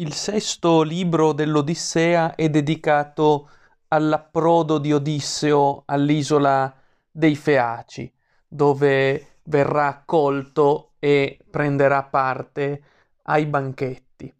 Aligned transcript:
Il 0.00 0.14
sesto 0.14 0.80
libro 0.80 1.34
dell'Odissea 1.34 2.34
è 2.34 2.48
dedicato 2.48 3.50
all'approdo 3.88 4.78
di 4.78 4.94
Odisseo 4.94 5.82
all'isola 5.84 6.74
dei 7.10 7.36
Feaci, 7.36 8.10
dove 8.48 9.40
verrà 9.42 9.88
accolto 9.88 10.92
e 10.98 11.38
prenderà 11.50 12.02
parte 12.04 12.82
ai 13.24 13.44
banchetti. 13.44 14.34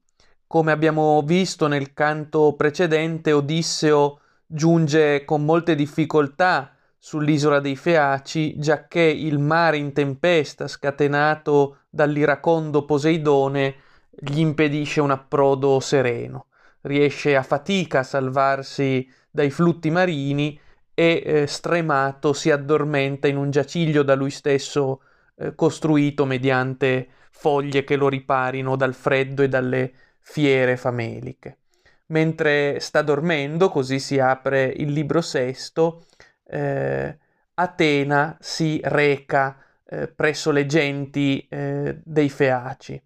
Come 0.47 0.73
abbiamo 0.73 1.21
visto 1.27 1.67
nel 1.67 1.93
canto 1.93 2.55
precedente, 2.55 3.33
Odisseo 3.33 4.19
giunge 4.47 5.27
con 5.27 5.45
molte 5.45 5.75
difficoltà 5.75 6.75
sull'isola 6.99 7.61
dei 7.61 7.77
Feaci, 7.77 8.59
giacché 8.59 9.03
il 9.03 9.39
mare 9.39 9.77
in 9.77 9.93
tempesta 9.93 10.67
scatenato 10.67 11.81
dall'iracondo 11.91 12.87
Poseidone 12.87 13.89
gli 14.21 14.41
impedisce 14.41 15.01
un 15.01 15.11
approdo 15.11 15.81
sereno. 15.81 16.47
Riesce 16.83 17.37
a 17.37 17.43
fatica 17.43 18.01
a 18.01 18.05
salvarsi 18.05 19.09
dai 19.31 19.51
flutti 19.51 19.91
marini 19.91 20.59
e 20.95 21.23
eh, 21.25 21.47
stremato 21.47 22.33
si 22.33 22.51
addormenta 22.51 23.29
in 23.29 23.37
un 23.37 23.51
giaciglio 23.51 24.03
da 24.03 24.15
lui 24.15 24.31
stesso 24.31 25.03
eh, 25.37 25.55
costruito 25.55 26.27
mediante 26.27 27.09
foglie 27.31 27.85
che 27.85 27.97
lo 27.97 28.09
riparino 28.09 28.77
dal 28.77 28.95
freddo 28.95 29.43
e 29.43 29.49
dalle 29.49 29.93
fiere 30.19 30.77
fameliche. 30.77 31.59
Mentre 32.07 32.81
sta 32.81 33.03
dormendo, 33.03 33.71
così 33.71 33.99
si 33.99 34.19
apre 34.19 34.65
il 34.65 34.93
libro 34.93 35.21
sesto, 35.21 36.05
eh, 36.47 37.17
Atena 37.55 38.37
si 38.41 38.81
reca 38.83 39.63
eh, 39.87 40.09
presso 40.09 40.51
le 40.51 40.67
genti 40.67 41.47
eh, 41.49 42.01
dei 42.03 42.29
Feaci 42.29 43.01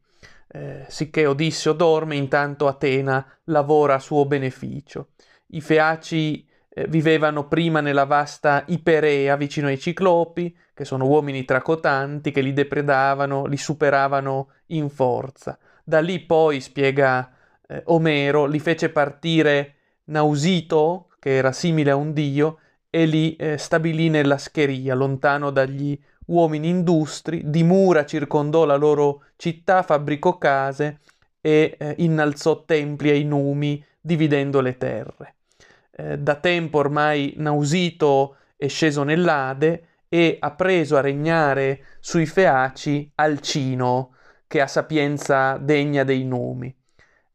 eh, 0.54 0.84
sicché 0.86 1.26
Odisseo 1.26 1.72
dorme, 1.72 2.14
intanto 2.14 2.68
Atena 2.68 3.26
lavora 3.44 3.94
a 3.94 3.98
suo 3.98 4.24
beneficio. 4.24 5.08
I 5.48 5.60
Feaci 5.60 6.46
eh, 6.68 6.86
vivevano 6.86 7.48
prima 7.48 7.80
nella 7.80 8.04
vasta 8.04 8.62
Iperea 8.68 9.34
vicino 9.34 9.66
ai 9.66 9.80
Ciclopi, 9.80 10.56
che 10.72 10.84
sono 10.84 11.06
uomini 11.06 11.44
tracotanti 11.44 12.30
che 12.30 12.40
li 12.40 12.52
depredavano, 12.52 13.46
li 13.46 13.56
superavano 13.56 14.48
in 14.66 14.88
forza. 14.90 15.58
Da 15.82 15.98
lì 15.98 16.20
poi, 16.20 16.60
spiega 16.60 17.32
eh, 17.66 17.82
Omero, 17.86 18.46
li 18.46 18.60
fece 18.60 18.90
partire 18.90 19.74
Nausito, 20.04 21.08
che 21.18 21.34
era 21.34 21.50
simile 21.50 21.90
a 21.90 21.96
un 21.96 22.12
dio, 22.12 22.58
e 22.90 23.06
li 23.06 23.34
eh, 23.34 23.58
stabilì 23.58 24.08
nella 24.08 24.38
Scheria, 24.38 24.94
lontano 24.94 25.50
dagli 25.50 25.98
uomini 26.26 26.68
industri, 26.68 27.42
di 27.44 27.62
mura 27.62 28.04
circondò 28.04 28.64
la 28.64 28.76
loro 28.76 29.24
città, 29.36 29.82
fabbricò 29.82 30.38
case 30.38 31.00
e 31.40 31.76
eh, 31.78 31.94
innalzò 31.98 32.64
templi 32.64 33.10
ai 33.10 33.24
numi, 33.24 33.84
dividendo 34.00 34.60
le 34.60 34.76
terre. 34.76 35.34
Eh, 35.90 36.18
da 36.18 36.36
tempo 36.36 36.78
ormai 36.78 37.34
Nausito 37.36 38.36
è 38.56 38.68
sceso 38.68 39.02
nell'Ade 39.02 39.88
e 40.08 40.36
ha 40.40 40.52
preso 40.52 40.96
a 40.96 41.00
regnare 41.00 41.84
sui 42.00 42.26
Feaci 42.26 43.12
Alcino, 43.16 44.14
che 44.46 44.60
ha 44.60 44.66
sapienza 44.66 45.58
degna 45.58 46.04
dei 46.04 46.24
numi. 46.24 46.74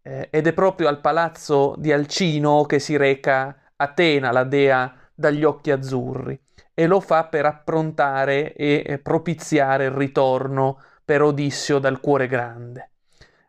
Eh, 0.02 0.30
ed 0.32 0.48
è 0.48 0.54
proprio 0.54 0.88
al 0.88 1.02
palazzo 1.02 1.76
di 1.78 1.92
Alcino 1.92 2.64
che 2.64 2.80
si 2.80 2.96
reca 2.96 3.56
Atena, 3.76 4.32
la 4.32 4.44
dea 4.44 4.96
dagli 5.14 5.44
occhi 5.44 5.72
azzurri 5.72 6.40
e 6.74 6.88
lo 6.88 7.00
fa 7.00 7.26
per 7.26 7.46
approntare 7.46 8.54
e 8.54 9.00
propiziare 9.02 9.86
il 9.86 9.92
ritorno 9.92 10.82
per 11.04 11.22
Odisseo 11.24 11.80
dal 11.80 12.00
cuore 12.00 12.28
grande. 12.28 12.92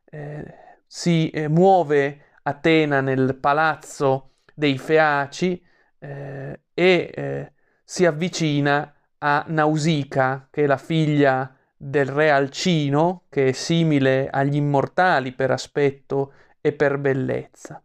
Eh, 0.06 0.54
si 0.86 1.28
eh, 1.30 1.46
muove 1.46 2.24
Atena 2.42 3.00
nel 3.00 3.36
palazzo 3.36 4.30
dei 4.54 4.78
Feaci 4.78 5.62
eh, 5.98 6.60
e 6.72 7.10
eh, 7.14 7.52
si 7.84 8.06
avvicina 8.06 8.94
a 9.18 9.44
Nausica, 9.48 10.48
che 10.50 10.64
è 10.64 10.66
la 10.66 10.78
figlia 10.78 11.54
del 11.76 12.06
re 12.06 12.30
Alcino, 12.30 13.24
che 13.28 13.48
è 13.48 13.52
simile 13.52 14.28
agli 14.30 14.56
immortali 14.56 15.32
per 15.32 15.50
aspetto 15.50 16.32
e 16.60 16.72
per 16.72 16.96
bellezza. 16.98 17.82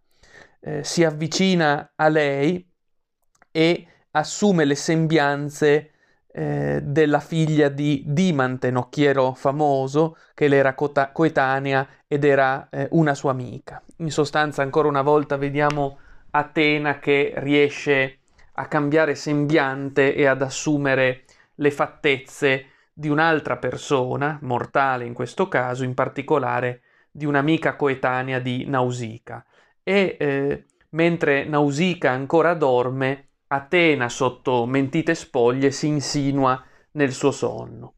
Eh, 0.61 0.83
si 0.83 1.03
avvicina 1.03 1.91
a 1.95 2.07
lei 2.07 2.65
e 3.51 3.87
assume 4.15 4.63
le 4.65 4.75
sembianze 4.75 5.91
eh, 6.31 6.81
della 6.83 7.19
figlia 7.19 7.69
di 7.69 8.03
Dimante, 8.05 8.71
nocchiero 8.71 9.33
famoso, 9.33 10.17
che 10.33 10.47
le 10.47 10.57
era 10.57 10.73
cota- 10.73 11.11
coetanea 11.11 11.87
ed 12.07 12.23
era 12.23 12.67
eh, 12.69 12.87
una 12.91 13.13
sua 13.13 13.31
amica. 13.31 13.81
In 13.97 14.11
sostanza, 14.11 14.61
ancora 14.61 14.87
una 14.87 15.01
volta 15.01 15.37
vediamo 15.37 15.99
Atena 16.31 16.99
che 16.99 17.33
riesce 17.37 18.19
a 18.53 18.67
cambiare 18.67 19.15
sembiante 19.15 20.15
e 20.15 20.25
ad 20.25 20.41
assumere 20.41 21.23
le 21.55 21.71
fattezze 21.71 22.67
di 22.93 23.09
un'altra 23.09 23.57
persona, 23.57 24.37
mortale 24.41 25.05
in 25.05 25.13
questo 25.13 25.47
caso, 25.47 25.83
in 25.83 25.93
particolare 25.93 26.81
di 27.11 27.25
un'amica 27.25 27.75
coetanea 27.75 28.39
di 28.39 28.65
Nausica. 28.65 29.45
E 29.83 30.15
eh, 30.17 30.65
mentre 30.89 31.45
Nausica 31.45 32.11
ancora 32.11 32.53
dorme, 32.53 33.27
Atena, 33.55 34.09
sotto 34.09 34.65
mentite 34.65 35.15
spoglie, 35.15 35.71
si 35.71 35.87
insinua 35.87 36.61
nel 36.91 37.11
suo 37.11 37.31
sonno 37.31 37.95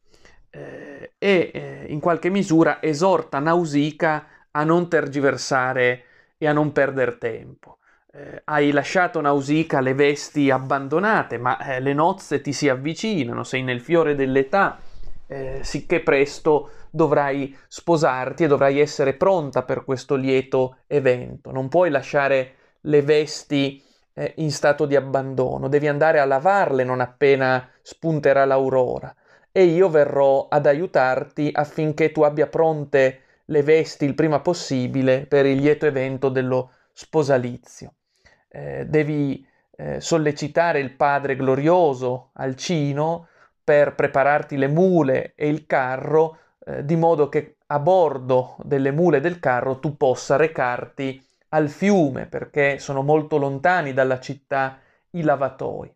eh, 0.57 1.13
e 1.17 1.51
eh, 1.53 1.85
in 1.89 1.99
qualche 1.99 2.29
misura 2.29 2.81
esorta 2.81 3.39
Nausica 3.39 4.27
a 4.51 4.63
non 4.63 4.89
tergiversare 4.89 6.03
e 6.37 6.47
a 6.47 6.53
non 6.53 6.71
perdere 6.71 7.17
tempo. 7.17 7.77
Eh, 8.11 8.41
hai 8.45 8.71
lasciato 8.71 9.21
Nausica 9.21 9.79
le 9.79 9.93
vesti 9.93 10.49
abbandonate, 10.49 11.37
ma 11.37 11.59
eh, 11.59 11.79
le 11.79 11.93
nozze 11.93 12.41
ti 12.41 12.53
si 12.53 12.69
avvicinano, 12.69 13.43
sei 13.43 13.61
nel 13.61 13.81
fiore 13.81 14.15
dell'età, 14.15 14.79
eh, 15.27 15.59
sicché 15.61 15.99
presto 15.99 16.71
dovrai 16.89 17.55
sposarti 17.67 18.45
e 18.45 18.47
dovrai 18.47 18.79
essere 18.79 19.13
pronta 19.13 19.63
per 19.63 19.83
questo 19.83 20.15
lieto 20.15 20.77
evento. 20.87 21.51
Non 21.51 21.67
puoi 21.69 21.89
lasciare 21.89 22.53
le 22.81 23.01
vesti 23.01 23.83
eh, 24.17 24.33
in 24.37 24.51
stato 24.51 24.85
di 24.85 24.95
abbandono, 24.95 25.67
devi 25.67 25.87
andare 25.87 26.19
a 26.19 26.25
lavarle 26.25 26.83
non 26.83 27.01
appena 27.01 27.69
spunterà 27.83 28.45
l'aurora 28.45 29.13
e 29.51 29.63
io 29.65 29.89
verrò 29.89 30.47
ad 30.49 30.65
aiutarti 30.65 31.51
affinché 31.53 32.11
tu 32.11 32.23
abbia 32.23 32.47
pronte 32.47 33.21
le 33.45 33.61
vesti 33.61 34.05
il 34.05 34.15
prima 34.15 34.39
possibile 34.39 35.25
per 35.25 35.45
il 35.45 35.59
lieto 35.59 35.85
evento 35.85 36.29
dello 36.29 36.71
sposalizio. 36.91 37.93
Eh, 38.49 38.85
devi 38.87 39.45
eh, 39.75 40.01
sollecitare 40.01 40.79
il 40.79 40.95
padre 40.95 41.35
glorioso 41.35 42.31
Alcino 42.33 43.27
per 43.63 43.95
prepararti 43.95 44.57
le 44.57 44.67
mule 44.67 45.33
e 45.35 45.47
il 45.47 45.65
carro, 45.65 46.37
eh, 46.65 46.83
di 46.83 46.95
modo 46.95 47.29
che 47.29 47.57
a 47.67 47.79
bordo 47.79 48.55
delle 48.63 48.91
mule 48.91 49.19
del 49.19 49.39
carro 49.39 49.79
tu 49.79 49.95
possa 49.95 50.35
recarti 50.35 51.26
al 51.57 51.69
fiume 51.69 52.27
perché 52.27 52.77
sono 52.77 53.01
molto 53.01 53.37
lontani 53.37 53.91
dalla 53.91 54.19
città 54.19 54.79
i 55.11 55.23
lavatoi. 55.23 55.93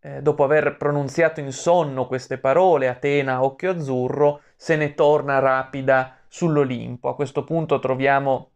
Eh, 0.00 0.22
dopo 0.22 0.44
aver 0.44 0.76
pronunziato 0.76 1.40
in 1.40 1.52
sonno 1.52 2.06
queste 2.06 2.38
parole, 2.38 2.88
Atena, 2.88 3.42
occhio 3.42 3.70
azzurro, 3.70 4.42
se 4.56 4.76
ne 4.76 4.94
torna 4.94 5.38
rapida 5.38 6.18
sull'Olimpo. 6.28 7.08
A 7.08 7.14
questo 7.14 7.44
punto 7.44 7.78
troviamo 7.78 8.50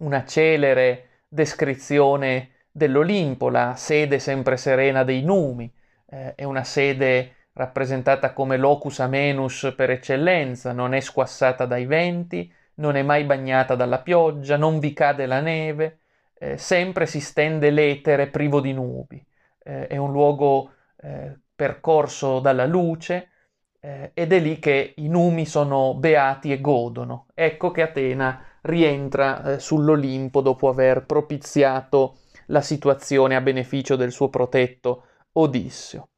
una 0.00 0.24
celere 0.24 1.22
descrizione 1.28 2.50
dell'Olimpo, 2.70 3.48
la 3.48 3.74
sede 3.76 4.18
sempre 4.18 4.56
serena 4.56 5.04
dei 5.04 5.22
numi. 5.22 5.72
Eh, 6.06 6.34
è 6.34 6.44
una 6.44 6.64
sede 6.64 7.34
rappresentata 7.52 8.32
come 8.32 8.56
locus 8.56 8.98
amenus 8.98 9.72
per 9.76 9.90
eccellenza, 9.90 10.72
non 10.72 10.92
è 10.92 11.00
squassata 11.00 11.66
dai 11.66 11.86
venti, 11.86 12.52
non 12.76 12.96
è 12.96 13.02
mai 13.02 13.24
bagnata 13.24 13.74
dalla 13.74 14.00
pioggia, 14.00 14.56
non 14.56 14.78
vi 14.78 14.92
cade 14.92 15.26
la 15.26 15.40
neve, 15.40 15.98
eh, 16.34 16.56
sempre 16.58 17.06
si 17.06 17.20
stende 17.20 17.70
l'etere 17.70 18.28
privo 18.28 18.60
di 18.60 18.72
nubi. 18.72 19.24
Eh, 19.62 19.86
è 19.86 19.96
un 19.96 20.12
luogo 20.12 20.72
eh, 21.00 21.38
percorso 21.54 22.40
dalla 22.40 22.66
luce 22.66 23.28
eh, 23.80 24.10
ed 24.14 24.32
è 24.32 24.40
lì 24.40 24.58
che 24.58 24.94
i 24.96 25.08
numi 25.08 25.46
sono 25.46 25.94
beati 25.94 26.52
e 26.52 26.60
godono. 26.60 27.26
Ecco 27.34 27.70
che 27.70 27.82
Atena 27.82 28.42
rientra 28.62 29.42
eh, 29.44 29.58
sull'Olimpo 29.60 30.40
dopo 30.40 30.68
aver 30.68 31.04
propiziato 31.04 32.18
la 32.46 32.60
situazione 32.60 33.36
a 33.36 33.40
beneficio 33.40 33.96
del 33.96 34.10
suo 34.10 34.28
protetto 34.28 35.06
Odisseo. 35.32 36.08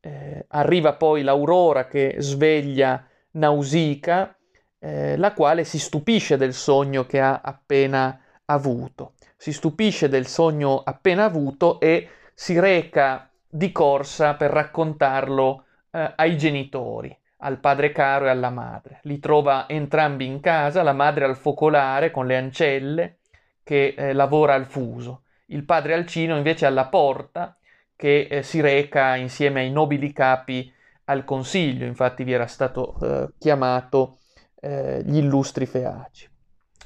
Eh, 0.00 0.44
arriva 0.48 0.94
poi 0.94 1.22
l'aurora 1.22 1.86
che 1.86 2.16
sveglia 2.18 3.06
Nausica, 3.32 4.36
eh, 4.82 5.16
la 5.16 5.32
quale 5.32 5.62
si 5.62 5.78
stupisce 5.78 6.36
del 6.36 6.52
sogno 6.52 7.06
che 7.06 7.20
ha 7.20 7.40
appena 7.42 8.18
avuto. 8.46 9.12
Si 9.36 9.52
stupisce 9.52 10.08
del 10.08 10.26
sogno 10.26 10.82
appena 10.84 11.24
avuto 11.24 11.78
e 11.78 12.08
si 12.34 12.58
reca 12.58 13.28
di 13.48 13.70
corsa 13.70 14.34
per 14.34 14.50
raccontarlo 14.50 15.64
eh, 15.92 16.12
ai 16.16 16.36
genitori, 16.36 17.16
al 17.38 17.58
padre 17.58 17.92
caro 17.92 18.26
e 18.26 18.30
alla 18.30 18.50
madre. 18.50 18.98
Li 19.02 19.20
trova 19.20 19.68
entrambi 19.68 20.26
in 20.26 20.40
casa, 20.40 20.82
la 20.82 20.92
madre 20.92 21.26
al 21.26 21.36
focolare 21.36 22.10
con 22.10 22.26
le 22.26 22.36
ancelle, 22.36 23.18
che 23.62 23.94
eh, 23.96 24.12
lavora 24.12 24.54
al 24.54 24.66
fuso. 24.66 25.22
Il 25.46 25.64
padre 25.64 25.94
Alcino 25.94 26.36
invece 26.36 26.66
alla 26.66 26.86
porta 26.86 27.56
che 27.94 28.26
eh, 28.28 28.42
si 28.42 28.60
reca 28.60 29.14
insieme 29.14 29.60
ai 29.60 29.70
nobili 29.70 30.12
capi 30.12 30.72
al 31.04 31.24
consiglio, 31.24 31.84
infatti 31.84 32.24
vi 32.24 32.32
era 32.32 32.46
stato 32.46 32.96
eh, 33.00 33.28
chiamato 33.38 34.16
eh, 34.62 35.02
gli 35.04 35.16
illustri 35.16 35.66
feaci. 35.66 36.28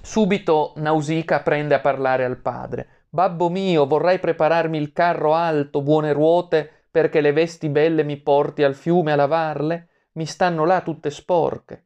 Subito 0.01 0.73
Nausica 0.77 1.41
prende 1.41 1.75
a 1.75 1.81
parlare 1.81 2.25
al 2.25 2.39
padre. 2.39 3.05
Babbo 3.09 3.51
mio, 3.51 3.87
vorrai 3.87 4.19
prepararmi 4.19 4.79
il 4.79 4.93
carro 4.93 5.35
alto, 5.35 5.83
buone 5.83 6.13
ruote, 6.13 6.71
perché 6.91 7.21
le 7.21 7.33
vesti 7.33 7.69
belle 7.69 8.03
mi 8.03 8.17
porti 8.17 8.63
al 8.63 8.75
fiume 8.75 9.13
a 9.13 9.17
lavarle? 9.17 9.89
Mi 10.13 10.25
stanno 10.25 10.65
là 10.65 10.81
tutte 10.81 11.11
sporche. 11.11 11.85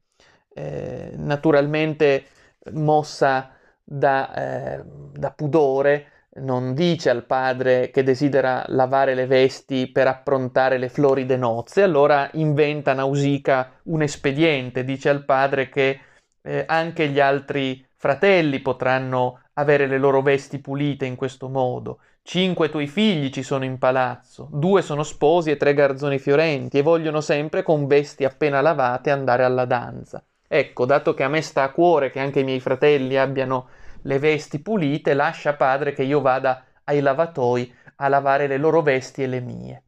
Eh, 0.52 1.12
naturalmente 1.16 2.24
mossa 2.72 3.50
da, 3.82 4.34
eh, 4.34 4.82
da 4.84 5.32
pudore, 5.32 6.06
non 6.32 6.74
dice 6.74 7.10
al 7.10 7.24
padre 7.24 7.90
che 7.90 8.02
desidera 8.02 8.64
lavare 8.68 9.14
le 9.14 9.26
vesti 9.26 9.90
per 9.90 10.06
approntare 10.06 10.78
le 10.78 10.88
floride 10.88 11.36
nozze, 11.36 11.82
allora 11.82 12.28
inventa 12.34 12.92
Nausica 12.92 13.72
un 13.84 14.02
espediente, 14.02 14.84
dice 14.84 15.08
al 15.08 15.24
padre 15.24 15.68
che 15.68 16.00
eh, 16.42 16.64
anche 16.66 17.08
gli 17.08 17.18
altri 17.18 17.84
fratelli 17.96 18.60
potranno 18.60 19.40
avere 19.54 19.86
le 19.86 19.98
loro 19.98 20.22
vesti 20.22 20.58
pulite 20.58 21.04
in 21.04 21.16
questo 21.16 21.48
modo. 21.48 21.98
Cinque 22.22 22.70
tuoi 22.70 22.86
figli 22.86 23.30
ci 23.30 23.42
sono 23.42 23.64
in 23.64 23.78
palazzo, 23.78 24.48
due 24.52 24.82
sono 24.82 25.02
sposi 25.02 25.50
e 25.50 25.56
tre 25.56 25.74
garzoni 25.74 26.18
fiorenti 26.18 26.78
e 26.78 26.82
vogliono 26.82 27.20
sempre 27.20 27.62
con 27.62 27.86
vesti 27.86 28.24
appena 28.24 28.60
lavate 28.60 29.10
andare 29.10 29.42
alla 29.42 29.64
danza. 29.64 30.22
Ecco, 30.46 30.84
dato 30.84 31.14
che 31.14 31.22
a 31.22 31.28
me 31.28 31.42
sta 31.42 31.62
a 31.62 31.70
cuore 31.70 32.10
che 32.10 32.20
anche 32.20 32.40
i 32.40 32.44
miei 32.44 32.60
fratelli 32.60 33.16
abbiano 33.16 33.68
le 34.02 34.18
vesti 34.18 34.60
pulite, 34.60 35.14
lascia 35.14 35.54
padre 35.54 35.92
che 35.92 36.02
io 36.02 36.20
vada 36.20 36.64
ai 36.84 37.00
lavatoi 37.00 37.74
a 37.96 38.08
lavare 38.08 38.46
le 38.46 38.56
loro 38.56 38.82
vesti 38.82 39.22
e 39.22 39.26
le 39.26 39.40
mie. 39.40 39.82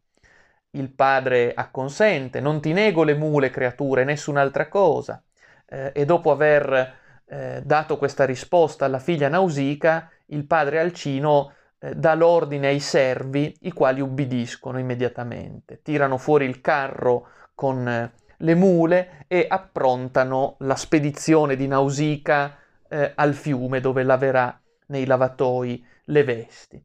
Il 0.70 0.90
padre 0.90 1.52
acconsente, 1.54 2.40
non 2.40 2.60
ti 2.60 2.72
nego 2.72 3.04
le 3.04 3.14
mule, 3.14 3.50
creature, 3.50 4.04
nessun'altra 4.04 4.68
cosa. 4.68 5.22
Eh, 5.66 5.92
e 5.94 6.04
dopo 6.04 6.30
aver 6.30 6.94
eh, 7.26 7.62
dato 7.64 7.98
questa 7.98 8.24
risposta 8.24 8.84
alla 8.84 8.98
figlia 8.98 9.28
Nausica, 9.28 10.10
il 10.26 10.44
padre 10.46 10.78
Alcino 10.78 11.52
eh, 11.78 11.94
dà 11.94 12.14
l'ordine 12.14 12.68
ai 12.68 12.80
servi, 12.80 13.54
i 13.62 13.72
quali 13.72 14.00
ubbidiscono 14.00 14.78
immediatamente. 14.78 15.80
Tirano 15.82 16.18
fuori 16.18 16.44
il 16.44 16.60
carro 16.60 17.28
con 17.54 17.88
eh, 17.88 18.12
le 18.38 18.54
mule 18.54 19.24
e 19.28 19.46
approntano 19.48 20.56
la 20.60 20.76
spedizione 20.76 21.56
di 21.56 21.66
Nausica 21.66 22.56
eh, 22.92 23.12
al 23.14 23.32
fiume 23.32 23.80
dove 23.80 24.02
laverà 24.02 24.60
nei 24.88 25.06
lavatoi 25.06 25.84
le 26.04 26.24
vesti. 26.24 26.84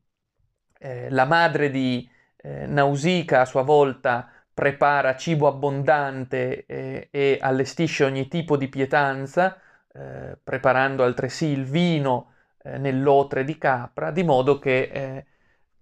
Eh, 0.79 1.09
la 1.09 1.25
madre 1.25 1.69
di 1.69 2.09
eh, 2.37 2.65
Nausica 2.65 3.41
a 3.41 3.45
sua 3.45 3.63
volta 3.63 4.31
prepara 4.53 5.17
cibo 5.17 5.47
abbondante 5.47 6.65
eh, 6.65 7.09
e 7.11 7.37
allestisce 7.41 8.05
ogni 8.05 8.29
tipo 8.29 8.55
di 8.55 8.69
pietanza, 8.69 9.59
eh, 9.91 10.37
preparando 10.41 11.03
altresì 11.03 11.47
il 11.47 11.65
vino 11.65 12.33
eh, 12.63 12.77
nell'otre 12.77 13.43
di 13.43 13.57
capra, 13.57 14.11
di 14.11 14.23
modo 14.23 14.59
che 14.59 15.25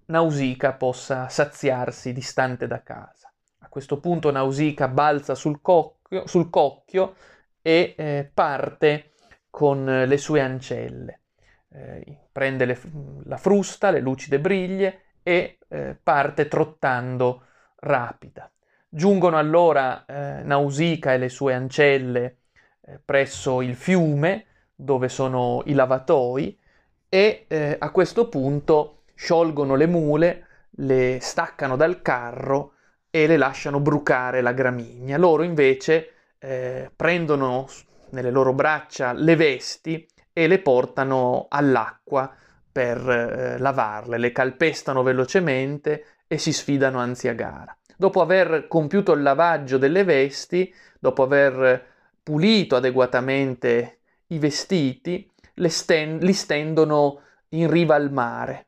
Nausica 0.07 0.73
possa 0.73 1.29
saziarsi 1.29 2.13
distante 2.13 2.65
da 2.65 2.81
casa. 2.81 3.31
A 3.59 3.69
questo 3.69 3.99
punto 3.99 4.31
Nausica 4.31 4.87
balza 4.87 5.35
sul, 5.35 5.61
cocchio, 5.61 6.25
sul 6.27 6.49
cocchio 6.49 7.15
e 7.61 8.31
parte 8.33 9.14
con 9.55 9.85
le 9.85 10.17
sue 10.17 10.41
ancelle. 10.41 11.21
Eh, 11.69 12.17
prende 12.29 12.65
le, 12.65 12.77
la 13.23 13.37
frusta, 13.37 13.89
le 13.89 14.01
lucide 14.01 14.37
briglie 14.37 15.03
e 15.23 15.59
eh, 15.69 15.97
parte 16.03 16.49
trottando 16.49 17.43
rapida. 17.77 18.51
Giungono 18.89 19.37
allora 19.37 20.03
eh, 20.05 20.43
Nausica 20.43 21.13
e 21.13 21.17
le 21.17 21.29
sue 21.29 21.53
ancelle 21.53 22.39
eh, 22.81 22.99
presso 23.03 23.61
il 23.61 23.75
fiume 23.75 24.45
dove 24.75 25.07
sono 25.07 25.61
i 25.67 25.73
lavatoi 25.73 26.59
e 27.07 27.45
eh, 27.47 27.77
a 27.79 27.91
questo 27.91 28.27
punto 28.27 29.03
sciolgono 29.13 29.75
le 29.75 29.87
mule, 29.87 30.47
le 30.71 31.19
staccano 31.21 31.77
dal 31.77 32.01
carro 32.01 32.73
e 33.09 33.25
le 33.25 33.37
lasciano 33.37 33.79
brucare 33.79 34.41
la 34.41 34.51
gramigna. 34.51 35.15
Loro 35.15 35.43
invece 35.43 36.09
eh, 36.39 36.91
prendono 36.93 37.67
nelle 38.09 38.31
loro 38.31 38.53
braccia 38.53 39.13
le 39.13 39.35
vesti 39.35 40.07
e 40.31 40.47
le 40.47 40.59
portano 40.59 41.47
all'acqua 41.49 42.33
per 42.71 42.97
eh, 43.09 43.57
lavarle, 43.57 44.17
le 44.17 44.31
calpestano 44.31 45.01
velocemente 45.01 46.05
e 46.27 46.37
si 46.37 46.51
sfidano 46.51 46.99
anzi 46.99 47.27
a 47.27 47.33
gara. 47.33 47.75
Dopo 47.95 48.21
aver 48.21 48.67
compiuto 48.67 49.13
il 49.13 49.21
lavaggio 49.21 49.77
delle 49.77 50.03
vesti, 50.03 50.73
dopo 50.99 51.23
aver 51.23 51.85
pulito 52.21 52.75
adeguatamente 52.75 53.99
i 54.27 54.39
vestiti, 54.39 55.29
sten- 55.67 56.17
li 56.17 56.33
stendono 56.33 57.21
in 57.49 57.69
riva 57.69 57.95
al 57.95 58.11
mare, 58.11 58.67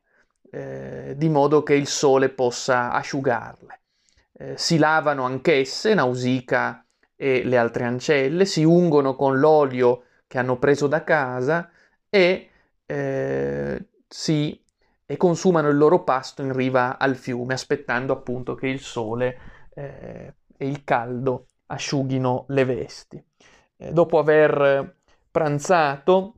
eh, 0.50 1.14
di 1.16 1.28
modo 1.28 1.62
che 1.62 1.74
il 1.74 1.86
sole 1.86 2.30
possa 2.30 2.90
asciugarle. 2.92 3.80
Eh, 4.32 4.56
si 4.56 4.78
lavano 4.78 5.24
anch'esse, 5.24 5.92
Nausica 5.92 6.82
e 7.20 7.42
le 7.42 7.56
altre 7.56 7.84
ancelle, 7.84 8.44
si 8.44 8.62
ungono 8.62 9.16
con 9.16 9.40
l'olio 9.40 10.04
che 10.28 10.38
hanno 10.38 10.56
preso 10.56 10.86
da 10.86 11.02
casa 11.02 11.68
e, 12.08 12.48
eh, 12.86 13.86
si, 14.06 14.64
e 15.04 15.16
consumano 15.16 15.68
il 15.68 15.76
loro 15.76 16.04
pasto 16.04 16.42
in 16.42 16.52
riva 16.52 16.96
al 16.96 17.16
fiume, 17.16 17.54
aspettando 17.54 18.12
appunto 18.12 18.54
che 18.54 18.68
il 18.68 18.78
sole 18.78 19.38
eh, 19.74 20.34
e 20.56 20.68
il 20.68 20.84
caldo 20.84 21.46
asciughino 21.66 22.44
le 22.50 22.64
vesti. 22.64 23.24
Eh, 23.78 23.92
dopo 23.92 24.18
aver 24.18 24.94
pranzato, 25.28 26.34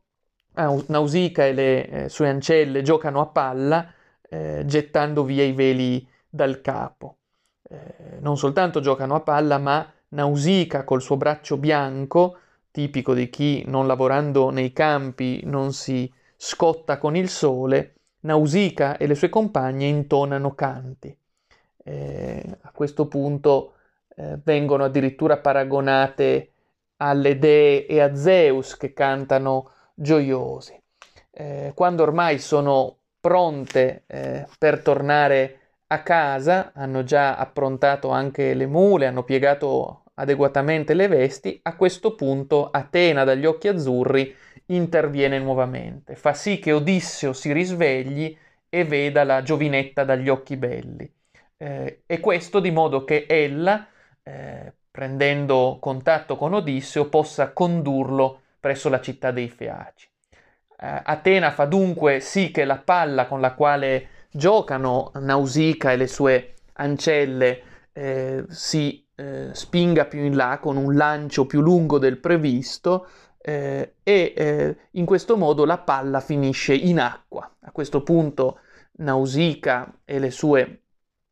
Nausica 0.54 1.44
e 1.44 1.52
le 1.52 1.88
eh, 1.88 2.08
sue 2.08 2.28
ancelle 2.28 2.80
giocano 2.80 3.20
a 3.20 3.26
palla, 3.26 3.92
eh, 4.22 4.62
gettando 4.64 5.24
via 5.24 5.44
i 5.44 5.52
veli 5.52 6.08
dal 6.26 6.62
capo. 6.62 7.18
Eh, 7.68 8.18
non 8.20 8.38
soltanto 8.38 8.80
giocano 8.80 9.14
a 9.14 9.20
palla, 9.20 9.58
ma 9.58 9.86
Nausica 10.12 10.84
col 10.84 11.02
suo 11.02 11.16
braccio 11.16 11.56
bianco, 11.56 12.38
tipico 12.70 13.14
di 13.14 13.30
chi 13.30 13.64
non 13.66 13.86
lavorando 13.86 14.50
nei 14.50 14.72
campi 14.72 15.40
non 15.44 15.72
si 15.72 16.12
scotta 16.36 16.98
con 16.98 17.16
il 17.16 17.28
sole, 17.28 17.94
Nausica 18.20 18.96
e 18.96 19.06
le 19.06 19.14
sue 19.14 19.28
compagne 19.28 19.86
intonano 19.86 20.54
canti. 20.54 21.16
Eh, 21.84 22.58
a 22.60 22.70
questo 22.72 23.06
punto 23.06 23.74
eh, 24.16 24.38
vengono 24.42 24.84
addirittura 24.84 25.38
paragonate 25.38 26.52
alle 26.98 27.38
dee 27.38 27.86
e 27.86 28.00
a 28.00 28.14
Zeus 28.14 28.76
che 28.76 28.92
cantano 28.92 29.70
gioiosi. 29.94 30.78
Eh, 31.30 31.72
quando 31.74 32.02
ormai 32.02 32.38
sono 32.38 32.96
pronte 33.20 34.04
eh, 34.06 34.46
per 34.58 34.82
tornare 34.82 35.58
a 35.86 36.02
casa, 36.02 36.72
hanno 36.74 37.04
già 37.04 37.36
approntato 37.36 38.10
anche 38.10 38.54
le 38.54 38.66
mule, 38.66 39.06
hanno 39.06 39.24
piegato 39.24 39.99
adeguatamente 40.20 40.94
le 40.94 41.08
vesti, 41.08 41.58
a 41.62 41.74
questo 41.74 42.14
punto 42.14 42.70
Atena 42.70 43.24
dagli 43.24 43.46
occhi 43.46 43.68
azzurri 43.68 44.34
interviene 44.66 45.38
nuovamente, 45.38 46.14
fa 46.14 46.32
sì 46.34 46.58
che 46.58 46.72
Odisseo 46.72 47.32
si 47.32 47.52
risvegli 47.52 48.36
e 48.68 48.84
veda 48.84 49.24
la 49.24 49.42
giovinetta 49.42 50.04
dagli 50.04 50.28
occhi 50.28 50.56
belli. 50.56 51.10
Eh, 51.56 52.02
e 52.06 52.20
questo 52.20 52.60
di 52.60 52.70
modo 52.70 53.04
che 53.04 53.26
ella, 53.28 53.86
eh, 54.22 54.72
prendendo 54.90 55.78
contatto 55.80 56.36
con 56.36 56.54
Odisseo, 56.54 57.08
possa 57.08 57.52
condurlo 57.52 58.42
presso 58.60 58.88
la 58.88 59.00
città 59.00 59.30
dei 59.30 59.48
Feaci. 59.48 60.08
Eh, 60.78 61.02
Atena 61.04 61.50
fa 61.50 61.64
dunque 61.64 62.20
sì 62.20 62.50
che 62.50 62.64
la 62.64 62.78
palla 62.78 63.26
con 63.26 63.40
la 63.40 63.54
quale 63.54 64.08
giocano 64.30 65.10
Nausica 65.14 65.92
e 65.92 65.96
le 65.96 66.06
sue 66.06 66.54
ancelle 66.74 67.62
eh, 67.92 68.44
si 68.48 69.04
eh, 69.20 69.50
spinga 69.52 70.06
più 70.06 70.24
in 70.24 70.34
là 70.34 70.58
con 70.58 70.78
un 70.78 70.94
lancio 70.94 71.44
più 71.44 71.60
lungo 71.60 71.98
del 71.98 72.16
previsto 72.16 73.06
eh, 73.38 73.96
e 74.02 74.32
eh, 74.34 74.76
in 74.92 75.04
questo 75.04 75.36
modo 75.36 75.66
la 75.66 75.76
palla 75.76 76.20
finisce 76.20 76.72
in 76.72 76.98
acqua. 76.98 77.56
A 77.60 77.70
questo 77.70 78.02
punto 78.02 78.60
Nausica 78.92 79.92
e 80.06 80.18
le 80.18 80.30
sue 80.30 80.80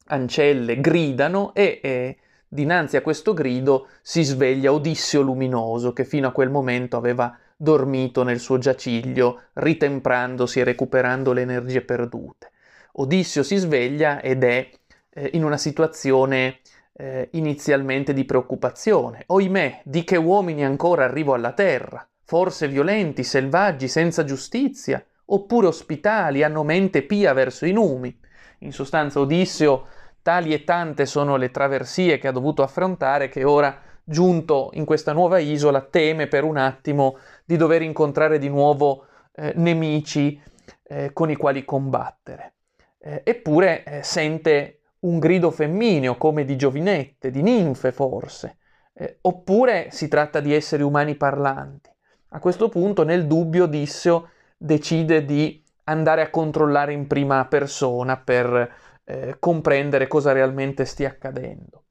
ancelle 0.08 0.80
gridano 0.80 1.54
e 1.54 2.18
dinanzi 2.46 2.98
a 2.98 3.02
questo 3.02 3.32
grido 3.32 3.88
si 4.02 4.22
sveglia 4.22 4.72
Odisseo 4.72 5.22
luminoso 5.22 5.94
che 5.94 6.04
fino 6.04 6.28
a 6.28 6.32
quel 6.32 6.50
momento 6.50 6.98
aveva 6.98 7.38
dormito 7.56 8.22
nel 8.22 8.38
suo 8.38 8.58
giaciglio, 8.58 9.44
ritemprandosi 9.54 10.60
e 10.60 10.64
recuperando 10.64 11.32
le 11.32 11.40
energie 11.40 11.80
perdute. 11.80 12.50
Odisseo 12.92 13.42
si 13.42 13.56
sveglia 13.56 14.20
ed 14.20 14.44
è 14.44 14.68
eh, 15.10 15.30
in 15.32 15.44
una 15.44 15.56
situazione 15.56 16.60
eh, 16.98 17.28
inizialmente 17.32 18.12
di 18.12 18.24
preoccupazione. 18.24 19.24
Oimè, 19.28 19.82
di 19.84 20.04
che 20.04 20.16
uomini 20.16 20.64
ancora 20.64 21.04
arrivo 21.04 21.32
alla 21.32 21.52
terra? 21.52 22.06
Forse 22.24 22.68
violenti, 22.68 23.22
selvaggi, 23.24 23.88
senza 23.88 24.24
giustizia? 24.24 25.02
oppure 25.30 25.66
ospitali, 25.66 26.42
hanno 26.42 26.62
mente 26.62 27.02
pia 27.02 27.32
verso 27.32 27.66
i 27.66 27.72
numi. 27.72 28.16
In 28.60 28.72
sostanza 28.72 29.20
Odisseo, 29.20 29.86
tali 30.22 30.52
e 30.52 30.64
tante 30.64 31.06
sono 31.06 31.36
le 31.36 31.50
traversie 31.50 32.18
che 32.18 32.28
ha 32.28 32.32
dovuto 32.32 32.62
affrontare 32.62 33.28
che 33.28 33.44
ora, 33.44 33.80
giunto 34.04 34.70
in 34.74 34.84
questa 34.84 35.12
nuova 35.12 35.38
isola, 35.38 35.80
teme 35.82 36.26
per 36.28 36.44
un 36.44 36.56
attimo 36.56 37.18
di 37.44 37.56
dover 37.56 37.82
incontrare 37.82 38.38
di 38.38 38.48
nuovo 38.48 39.06
eh, 39.34 39.52
nemici 39.56 40.40
eh, 40.84 41.12
con 41.12 41.30
i 41.30 41.36
quali 41.36 41.64
combattere. 41.64 42.54
Eh, 42.98 43.22
eppure 43.24 43.84
eh, 43.84 44.02
sente 44.02 44.77
un 45.00 45.18
grido 45.18 45.50
femmineo 45.50 46.16
come 46.16 46.44
di 46.44 46.56
giovinette, 46.56 47.30
di 47.30 47.42
ninfe 47.42 47.92
forse, 47.92 48.56
eh, 48.94 49.18
oppure 49.22 49.88
si 49.90 50.08
tratta 50.08 50.40
di 50.40 50.52
esseri 50.52 50.82
umani 50.82 51.14
parlanti. 51.14 51.90
A 52.30 52.40
questo 52.40 52.68
punto, 52.68 53.04
nel 53.04 53.26
dubbio, 53.26 53.64
Odisseo 53.64 54.30
decide 54.56 55.24
di 55.24 55.62
andare 55.84 56.22
a 56.22 56.30
controllare 56.30 56.92
in 56.92 57.06
prima 57.06 57.46
persona 57.46 58.16
per 58.16 58.74
eh, 59.04 59.36
comprendere 59.38 60.06
cosa 60.06 60.32
realmente 60.32 60.84
stia 60.84 61.08
accadendo. 61.08 61.84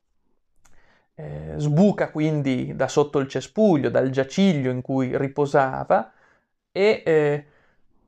Eh, 1.16 1.54
sbuca 1.56 2.12
quindi 2.12 2.76
da 2.76 2.88
sotto 2.88 3.18
il 3.18 3.28
cespuglio, 3.28 3.90
dal 3.90 4.12
giaciglio 4.12 4.70
in 4.70 4.82
cui 4.82 5.18
riposava 5.18 6.12
e 6.72 7.02
eh, 7.04 7.46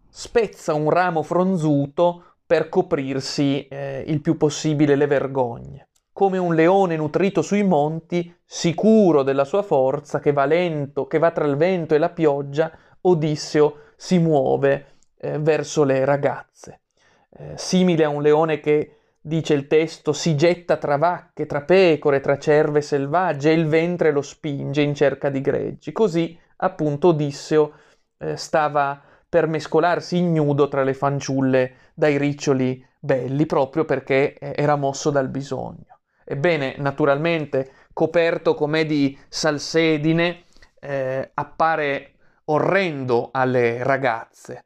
spezza 0.07 0.75
un 0.75 0.91
ramo 0.91 1.23
fronzuto 1.23 2.28
per 2.49 2.67
coprirsi 2.67 3.67
eh, 3.67 4.03
il 4.07 4.21
più 4.21 4.35
possibile 4.35 4.95
le 4.95 5.05
vergogne. 5.05 5.89
Come 6.11 6.39
un 6.39 6.55
leone 6.55 6.95
nutrito 6.95 7.43
sui 7.43 7.61
monti, 7.61 8.35
sicuro 8.43 9.21
della 9.21 9.45
sua 9.45 9.61
forza, 9.61 10.19
che 10.19 10.33
va 10.33 10.45
lento, 10.45 11.05
che 11.05 11.19
va 11.19 11.29
tra 11.29 11.45
il 11.45 11.57
vento 11.57 11.93
e 11.93 11.99
la 11.99 12.09
pioggia, 12.09 12.71
Odisseo 13.01 13.91
si 13.95 14.17
muove 14.17 14.95
eh, 15.19 15.37
verso 15.37 15.83
le 15.83 16.03
ragazze. 16.05 16.81
Eh, 17.29 17.53
simile 17.55 18.05
a 18.05 18.09
un 18.09 18.23
leone 18.23 18.59
che, 18.59 18.95
dice 19.21 19.53
il 19.53 19.67
testo, 19.67 20.11
si 20.11 20.35
getta 20.35 20.77
tra 20.77 20.97
vacche, 20.97 21.45
tra 21.45 21.61
pecore, 21.61 22.19
tra 22.19 22.39
cerve 22.39 22.81
selvagge 22.81 23.51
e 23.51 23.53
il 23.53 23.67
ventre 23.67 24.11
lo 24.11 24.23
spinge 24.23 24.81
in 24.81 24.95
cerca 24.95 25.29
di 25.29 25.41
greggi. 25.41 25.91
Così, 25.91 26.35
appunto, 26.55 27.09
Odisseo 27.09 27.73
eh, 28.17 28.35
stava 28.37 29.03
per 29.29 29.47
mescolarsi 29.47 30.17
ignudo 30.17 30.67
tra 30.67 30.83
le 30.83 30.95
fanciulle 30.95 31.73
dai 31.93 32.17
riccioli 32.17 32.83
belli, 32.99 33.45
proprio 33.45 33.85
perché 33.85 34.37
era 34.39 34.75
mosso 34.75 35.11
dal 35.11 35.29
bisogno. 35.29 35.99
Ebbene, 36.25 36.75
naturalmente, 36.77 37.71
coperto 37.93 38.55
com'è 38.55 38.85
di 38.85 39.17
salsedine, 39.27 40.45
eh, 40.79 41.31
appare 41.33 42.13
orrendo 42.45 43.29
alle 43.31 43.83
ragazze, 43.83 44.65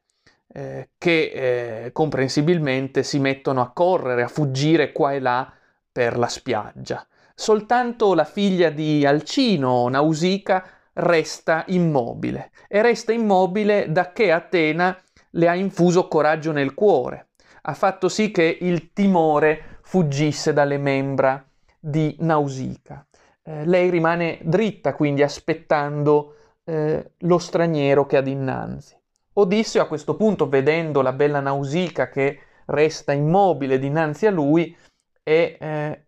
eh, 0.54 0.90
che 0.98 1.86
eh, 1.86 1.92
comprensibilmente 1.92 3.04
si 3.04 3.20
mettono 3.20 3.62
a 3.62 3.72
correre, 3.72 4.24
a 4.24 4.28
fuggire 4.28 4.92
qua 4.92 5.14
e 5.14 5.20
là 5.20 5.52
per 5.92 6.18
la 6.18 6.28
spiaggia. 6.28 7.06
Soltanto 7.36 8.14
la 8.14 8.26
figlia 8.26 8.70
di 8.70 9.06
Alcino, 9.06 9.88
Nausica, 9.90 10.66
resta 10.94 11.64
immobile 11.68 12.52
e 12.68 12.82
resta 12.82 13.12
immobile 13.12 13.92
da 13.92 14.12
che 14.12 14.32
Atena 14.32 14.98
le 15.32 15.48
ha 15.48 15.56
infuso 15.56 16.08
coraggio 16.08 16.52
nel 16.52 16.74
cuore, 16.74 17.30
ha 17.64 17.74
fatto 17.74 18.10
sì 18.10 18.32
che 18.32 18.58
il 18.62 18.94
timore 18.94 19.80
fuggisse 19.82 20.54
dalle 20.54 20.78
membra 20.78 21.44
di 21.80 22.16
Nausica. 22.20 23.06
Eh, 23.42 23.66
lei 23.66 23.90
rimane 23.90 24.40
dritta 24.44 24.94
quindi 24.94 25.24
aspettando 25.24 26.36
eh, 26.64 27.12
lo 27.18 27.38
straniero 27.38 28.06
che 28.06 28.18
ha 28.18 28.22
dinanzi. 28.22 28.96
Odisseo 29.34 29.82
a 29.82 29.88
questo 29.88 30.16
punto, 30.16 30.48
vedendo 30.48 31.02
la 31.02 31.12
bella 31.12 31.40
Nausica 31.40 32.10
che 32.10 32.40
resta 32.66 33.12
immobile 33.12 33.80
dinanzi 33.80 34.28
a 34.28 34.32
lui, 34.32 34.76
è 35.24 35.58
eh, 35.60 36.06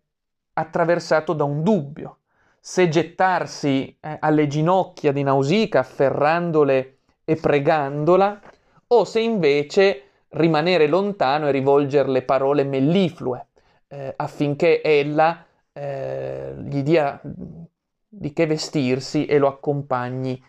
attraversato 0.52 1.32
da 1.32 1.44
un 1.44 1.62
dubbio 1.62 2.18
se 2.68 2.88
gettarsi 2.88 3.96
eh, 4.00 4.16
alle 4.18 4.48
ginocchia 4.48 5.12
di 5.12 5.22
Nausica 5.22 5.78
afferrandole 5.78 6.98
e 7.24 7.36
pregandola, 7.36 8.40
o 8.88 9.04
se 9.04 9.20
invece 9.20 10.02
rimanere 10.30 10.88
lontano 10.88 11.46
e 11.46 11.52
rivolgerle 11.52 12.22
parole 12.22 12.64
melliflue 12.64 13.46
eh, 13.86 14.12
affinché 14.16 14.82
ella 14.82 15.46
eh, 15.72 16.56
gli 16.64 16.82
dia 16.82 17.20
di 17.22 18.32
che 18.32 18.46
vestirsi 18.46 19.26
e 19.26 19.38
lo 19.38 19.46
accompagni 19.46 20.42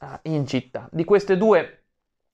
eh, 0.00 0.30
in 0.30 0.46
città. 0.46 0.88
Di 0.92 1.02
queste 1.02 1.36
due 1.36 1.86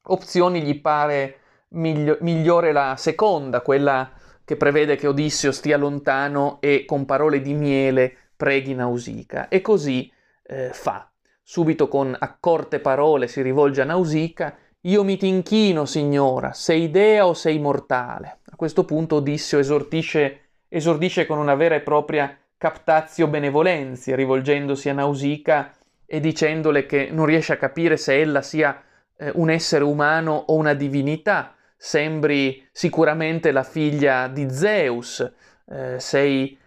opzioni 0.09 0.61
gli 0.61 0.79
pare 0.83 1.39
miglio- 1.69 2.19
migliore 2.21 2.73
la 2.73 2.95
seconda, 2.99 3.63
quella 3.63 4.13
che 4.45 4.57
prevede 4.59 4.97
che 4.97 5.07
Odisseo 5.07 5.51
stia 5.51 5.79
lontano 5.79 6.59
e 6.61 6.85
con 6.85 7.07
parole 7.07 7.41
di 7.41 7.55
miele 7.55 8.17
preghi 8.41 8.75
Nausica 8.75 9.49
e 9.49 9.61
così 9.61 10.11
eh, 10.45 10.71
fa. 10.73 11.11
Subito 11.43 11.89
con 11.89 12.17
accorte 12.19 12.81
parole 12.81 13.29
si 13.29 13.43
rivolge 13.43 13.83
a 13.83 13.85
Nausica, 13.85 14.57
io 14.83 15.05
mi 15.05 15.19
t'inchino, 15.19 15.85
signora, 15.85 16.55
sei 16.55 16.91
dea 16.91 17.27
o 17.27 17.35
sei 17.35 17.59
mortale? 17.59 18.39
A 18.51 18.57
questo 18.57 18.87
punto 18.87 19.17
Odisseo 19.17 19.59
esordisce 19.59 21.27
con 21.27 21.37
una 21.37 21.55
vera 21.55 21.75
e 21.75 21.81
propria 21.83 22.35
captatio 22.57 23.27
benevolenzia, 23.27 24.17
rivolgendosi 24.17 24.89
a 24.89 24.95
Nausica 24.95 25.75
e 26.07 26.19
dicendole 26.19 26.87
che 26.87 27.11
non 27.13 27.27
riesce 27.27 27.53
a 27.53 27.59
capire 27.59 27.99
se 27.99 28.19
ella 28.19 28.41
sia 28.41 28.83
eh, 29.19 29.31
un 29.35 29.51
essere 29.51 29.85
umano 29.85 30.33
o 30.47 30.55
una 30.55 30.73
divinità, 30.73 31.57
sembri 31.77 32.67
sicuramente 32.73 33.51
la 33.51 33.65
figlia 33.65 34.29
di 34.29 34.51
Zeus, 34.51 35.31
eh, 35.67 35.99
sei 35.99 36.59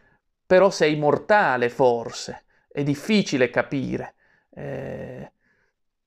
però 0.53 0.69
sei 0.69 0.95
mortale 0.95 1.67
forse, 1.67 2.43
è 2.71 2.83
difficile 2.83 3.49
capire, 3.49 4.13
eh, 4.53 5.31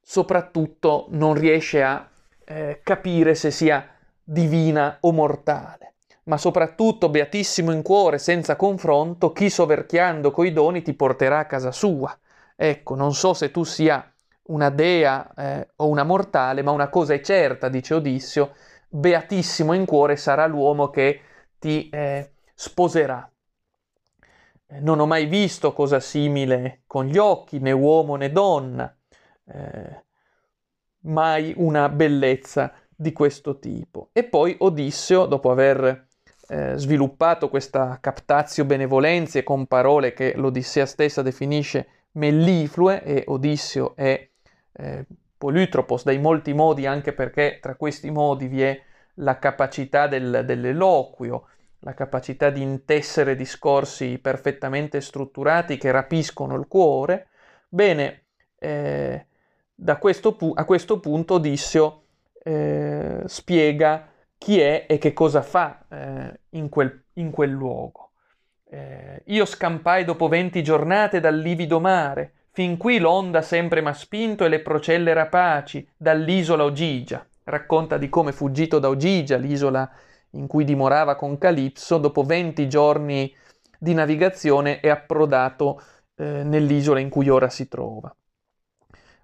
soprattutto 0.01 1.07
non 1.11 1.35
riesce 1.35 1.83
a 1.83 2.09
eh, 2.45 2.79
capire 2.85 3.35
se 3.35 3.51
sia 3.51 3.89
divina 4.23 4.99
o 5.01 5.11
mortale. 5.11 5.95
Ma 6.27 6.37
soprattutto, 6.37 7.09
beatissimo 7.09 7.73
in 7.73 7.83
cuore, 7.83 8.19
senza 8.19 8.55
confronto, 8.55 9.33
chi 9.33 9.51
soverchiando 9.51 10.31
coi 10.31 10.53
doni 10.53 10.81
ti 10.81 10.95
porterà 10.95 11.41
a 11.41 11.47
casa 11.47 11.73
sua. 11.73 12.17
Ecco, 12.55 12.95
non 12.95 13.15
so 13.15 13.35
se 13.35 13.51
tu 13.51 13.65
sia 13.65 14.09
una 14.43 14.71
dea 14.71 15.29
eh, 15.37 15.69
o 15.75 15.89
una 15.89 16.05
mortale, 16.05 16.63
ma 16.63 16.71
una 16.71 16.89
cosa 16.89 17.15
è 17.15 17.21
certa, 17.21 17.69
dice 17.69 17.95
Odissio, 17.95 18.53
beatissimo 18.89 19.73
in 19.73 19.87
cuore 19.87 20.15
sarà 20.15 20.47
l'uomo 20.47 20.89
che 20.91 21.21
ti 21.59 21.89
eh, 21.89 22.31
sposerà. 22.55 23.29
Eh, 24.69 24.81
non 24.81 24.99
ho 24.99 25.07
mai 25.07 25.27
visto 25.27 25.73
cosa 25.73 26.01
simile 26.01 26.83
con 26.87 27.07
gli 27.07 27.19
occhi, 27.19 27.59
né 27.59 27.73
uomo 27.73 28.17
né 28.17 28.33
donna, 28.33 28.95
eh, 29.47 30.05
mai 31.03 31.55
una 31.57 31.89
bellezza 31.89 32.73
di 32.95 33.13
questo 33.13 33.59
tipo. 33.59 34.11
E 34.13 34.25
poi 34.25 34.57
Odisseo, 34.59 35.27
dopo 35.27 35.51
aver 35.51 36.09
eh, 36.49 36.73
sviluppato 36.77 37.49
questa 37.49 37.99
captazio 38.01 38.65
benevolenze 38.65 39.43
con 39.43 39.67
parole 39.67 40.13
che 40.13 40.35
l'Odissea 40.37 40.87
stessa 40.87 41.23
definisce 41.23 41.89
melliflue, 42.13 43.03
e 43.05 43.25
Odisseo 43.27 43.95
è 43.95 44.29
eh, 44.73 45.07
politropos 45.39 46.03
dai 46.03 46.19
molti 46.19 46.53
modi, 46.55 46.87
anche 46.87 47.13
perché 47.13 47.59
tra 47.61 47.77
questi 47.77 48.11
modi 48.11 48.49
vi 48.49 48.63
è 48.63 48.83
la 49.21 49.39
capacità 49.39 50.09
del, 50.09 50.43
dell'eloquio, 50.45 51.49
la 51.81 51.95
capacità 51.95 52.51
di 52.51 52.63
intessere 52.63 53.37
discorsi 53.37 54.19
perfettamente 54.19 55.01
strutturati 55.01 55.77
che 55.77 55.91
rapiscono 55.91 56.57
il 56.57 56.67
cuore, 56.67 57.29
bene, 57.69 58.25
eh, 58.59 59.27
questo 59.99 60.35
pu- 60.35 60.53
a 60.55 60.65
questo 60.65 60.99
punto 61.01 61.35
Odisseo 61.35 62.03
eh, 62.43 63.23
spiega 63.27 64.09
chi 64.39 64.61
è 64.61 64.87
e 64.89 64.99
che 64.99 65.13
cosa 65.13 65.43
fa 65.43 65.85
eh, 65.89 66.41
in, 66.51 66.69
quel, 66.69 67.05
in, 67.15 67.31
quel, 67.31 67.51
luogo. 67.51 68.11
Eh, 68.69 69.23
io 69.27 69.45
scampai 69.45 70.05
dopo 70.05 70.29
venti 70.29 70.63
giornate 70.63 71.21
dal 71.21 71.39
livido 71.39 71.81
mare, 71.81 72.33
fin 72.51 72.77
qui 72.77 72.99
l'onda 72.99 73.43
sempre 73.43 73.81
m'ha 73.81 73.93
spinto 73.93 74.45
e 74.45 74.49
le 74.49 74.61
procelle 74.61 75.13
rapaci 75.13 75.87
dall'isola 75.97 76.65
Ogigia. 76.65 77.25
Racconta 77.45 77.97
di 77.97 78.09
come 78.09 78.33
fuggito 78.33 78.79
da 78.79 78.89
Ogigia, 78.89 79.37
l'isola 79.37 79.89
in 80.37 80.47
cui 80.47 80.65
dimorava 80.65 81.17
con 81.17 81.39
Calipso, 81.39 81.99
dopo 81.99 82.23
20 82.23 82.69
giorni 82.69 83.35
di 83.79 83.95
navigazione 83.95 84.81
è 84.81 84.89
approdato 84.89 85.81
eh, 86.17 86.43
nell'isola 86.43 87.01
in 87.01 87.09
cui 87.09 87.29
ora 87.29 87.49
si 87.49 87.69
trova. 87.69 88.15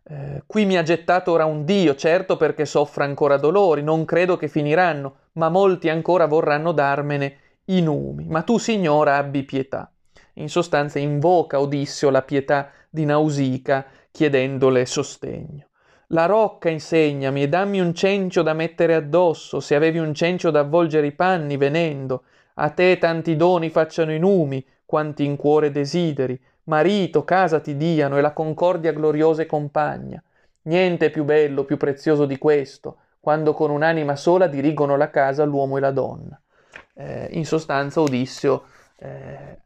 Eh, 0.04 0.42
qui 0.46 0.64
mi 0.64 0.76
ha 0.76 0.82
gettato 0.82 1.32
ora 1.32 1.44
un 1.44 1.64
Dio, 1.64 1.94
certo 1.94 2.36
perché 2.36 2.64
soffra 2.64 3.04
ancora 3.04 3.36
dolori, 3.36 3.82
non 3.82 4.04
credo 4.04 4.36
che 4.36 4.48
finiranno, 4.48 5.16
ma 5.34 5.48
molti 5.48 5.88
ancora 5.88 6.26
vorranno 6.26 6.72
darmene 6.72 7.36
i 7.66 7.80
numi. 7.80 8.26
Ma 8.26 8.42
tu, 8.42 8.58
signora, 8.58 9.16
abbi 9.16 9.44
pietà. 9.44 9.90
In 10.34 10.48
sostanza 10.48 10.98
invoca 10.98 11.60
Odisseo 11.60 12.10
la 12.10 12.22
pietà 12.22 12.70
di 12.90 13.04
Nausica 13.04 13.86
chiedendole 14.10 14.86
sostegno. 14.86 15.68
La 16.12 16.26
rocca 16.26 16.68
insegnami 16.68 17.42
e 17.42 17.48
dammi 17.48 17.80
un 17.80 17.94
cencio 17.94 18.42
da 18.42 18.52
mettere 18.52 18.94
addosso, 18.94 19.60
se 19.60 19.74
avevi 19.74 19.98
un 19.98 20.12
cencio 20.12 20.50
da 20.50 20.60
avvolgere 20.60 21.06
i 21.06 21.12
panni 21.12 21.56
venendo. 21.56 22.24
A 22.54 22.68
te 22.68 22.98
tanti 22.98 23.34
doni 23.34 23.70
facciano 23.70 24.12
i 24.12 24.18
numi, 24.18 24.62
quanti 24.84 25.24
in 25.24 25.36
cuore 25.36 25.70
desideri. 25.70 26.38
Marito, 26.64 27.24
casa 27.24 27.60
ti 27.60 27.78
diano 27.78 28.18
e 28.18 28.20
la 28.20 28.32
concordia 28.34 28.92
gloriosa 28.92 29.40
e 29.40 29.46
compagna. 29.46 30.22
Niente 30.64 31.08
più 31.08 31.24
bello, 31.24 31.64
più 31.64 31.78
prezioso 31.78 32.26
di 32.26 32.36
questo, 32.36 32.98
quando 33.18 33.54
con 33.54 33.70
un'anima 33.70 34.14
sola 34.14 34.48
dirigono 34.48 34.98
la 34.98 35.08
casa 35.08 35.44
l'uomo 35.44 35.78
e 35.78 35.80
la 35.80 35.92
donna. 35.92 36.38
Eh, 36.92 37.28
in 37.30 37.46
sostanza 37.46 38.02
Odisseo 38.02 38.64
eh, 38.98 39.58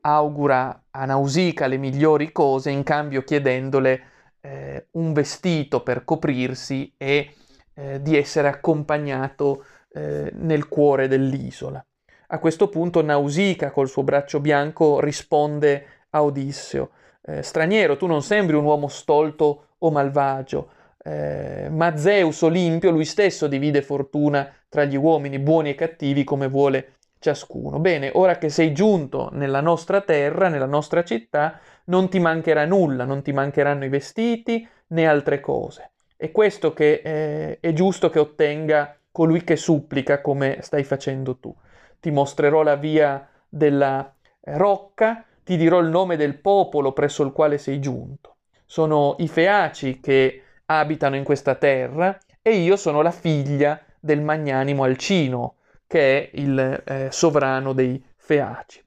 augura 0.00 0.82
a 0.90 1.04
Nausica 1.04 1.68
le 1.68 1.76
migliori 1.76 2.32
cose 2.32 2.70
in 2.70 2.82
cambio 2.82 3.22
chiedendole 3.22 4.10
eh, 4.42 4.88
un 4.92 5.12
vestito 5.12 5.82
per 5.82 6.04
coprirsi 6.04 6.92
e 6.96 7.34
eh, 7.74 8.02
di 8.02 8.16
essere 8.16 8.48
accompagnato 8.48 9.64
eh, 9.92 10.30
nel 10.34 10.68
cuore 10.68 11.08
dell'isola. 11.08 11.84
A 12.28 12.38
questo 12.38 12.68
punto 12.68 13.02
Nausica 13.02 13.70
col 13.70 13.88
suo 13.88 14.02
braccio 14.02 14.40
bianco 14.40 15.00
risponde 15.00 15.86
a 16.10 16.22
Odisseo, 16.22 16.90
eh, 17.22 17.42
straniero, 17.42 17.96
tu 17.96 18.06
non 18.06 18.22
sembri 18.22 18.56
un 18.56 18.64
uomo 18.64 18.88
stolto 18.88 19.68
o 19.78 19.90
malvagio, 19.90 20.70
eh, 21.04 21.68
ma 21.70 21.96
Zeus 21.96 22.42
Olimpio 22.42 22.90
lui 22.90 23.04
stesso 23.04 23.46
divide 23.46 23.82
fortuna 23.82 24.50
tra 24.68 24.84
gli 24.84 24.96
uomini 24.96 25.38
buoni 25.38 25.70
e 25.70 25.74
cattivi 25.74 26.24
come 26.24 26.48
vuole 26.48 26.96
ciascuno. 27.22 27.78
Bene, 27.78 28.10
ora 28.12 28.36
che 28.36 28.50
sei 28.50 28.74
giunto 28.74 29.30
nella 29.32 29.60
nostra 29.60 30.02
terra, 30.02 30.48
nella 30.48 30.66
nostra 30.66 31.04
città, 31.04 31.60
non 31.84 32.10
ti 32.10 32.18
mancherà 32.18 32.66
nulla, 32.66 33.04
non 33.04 33.22
ti 33.22 33.32
mancheranno 33.32 33.84
i 33.86 33.88
vestiti 33.88 34.68
né 34.88 35.06
altre 35.06 35.40
cose. 35.40 35.92
È 36.16 36.30
questo 36.30 36.72
che 36.72 37.00
eh, 37.02 37.58
è 37.60 37.72
giusto 37.72 38.10
che 38.10 38.18
ottenga 38.18 38.96
colui 39.10 39.44
che 39.44 39.56
supplica 39.56 40.20
come 40.20 40.58
stai 40.60 40.84
facendo 40.84 41.38
tu. 41.38 41.54
Ti 42.00 42.10
mostrerò 42.10 42.62
la 42.62 42.76
via 42.76 43.26
della 43.48 44.12
rocca, 44.40 45.24
ti 45.44 45.56
dirò 45.56 45.78
il 45.78 45.88
nome 45.88 46.16
del 46.16 46.38
popolo 46.38 46.92
presso 46.92 47.22
il 47.22 47.32
quale 47.32 47.58
sei 47.58 47.80
giunto. 47.80 48.36
Sono 48.66 49.16
i 49.18 49.28
feaci 49.28 50.00
che 50.00 50.42
abitano 50.66 51.16
in 51.16 51.24
questa 51.24 51.54
terra 51.54 52.18
e 52.40 52.56
io 52.56 52.76
sono 52.76 53.02
la 53.02 53.10
figlia 53.10 53.80
del 54.00 54.20
magnanimo 54.20 54.82
Alcino, 54.82 55.56
che 55.92 56.30
è 56.30 56.30
il 56.40 56.82
eh, 56.86 57.08
sovrano 57.10 57.74
dei 57.74 58.02
feaci 58.16 58.82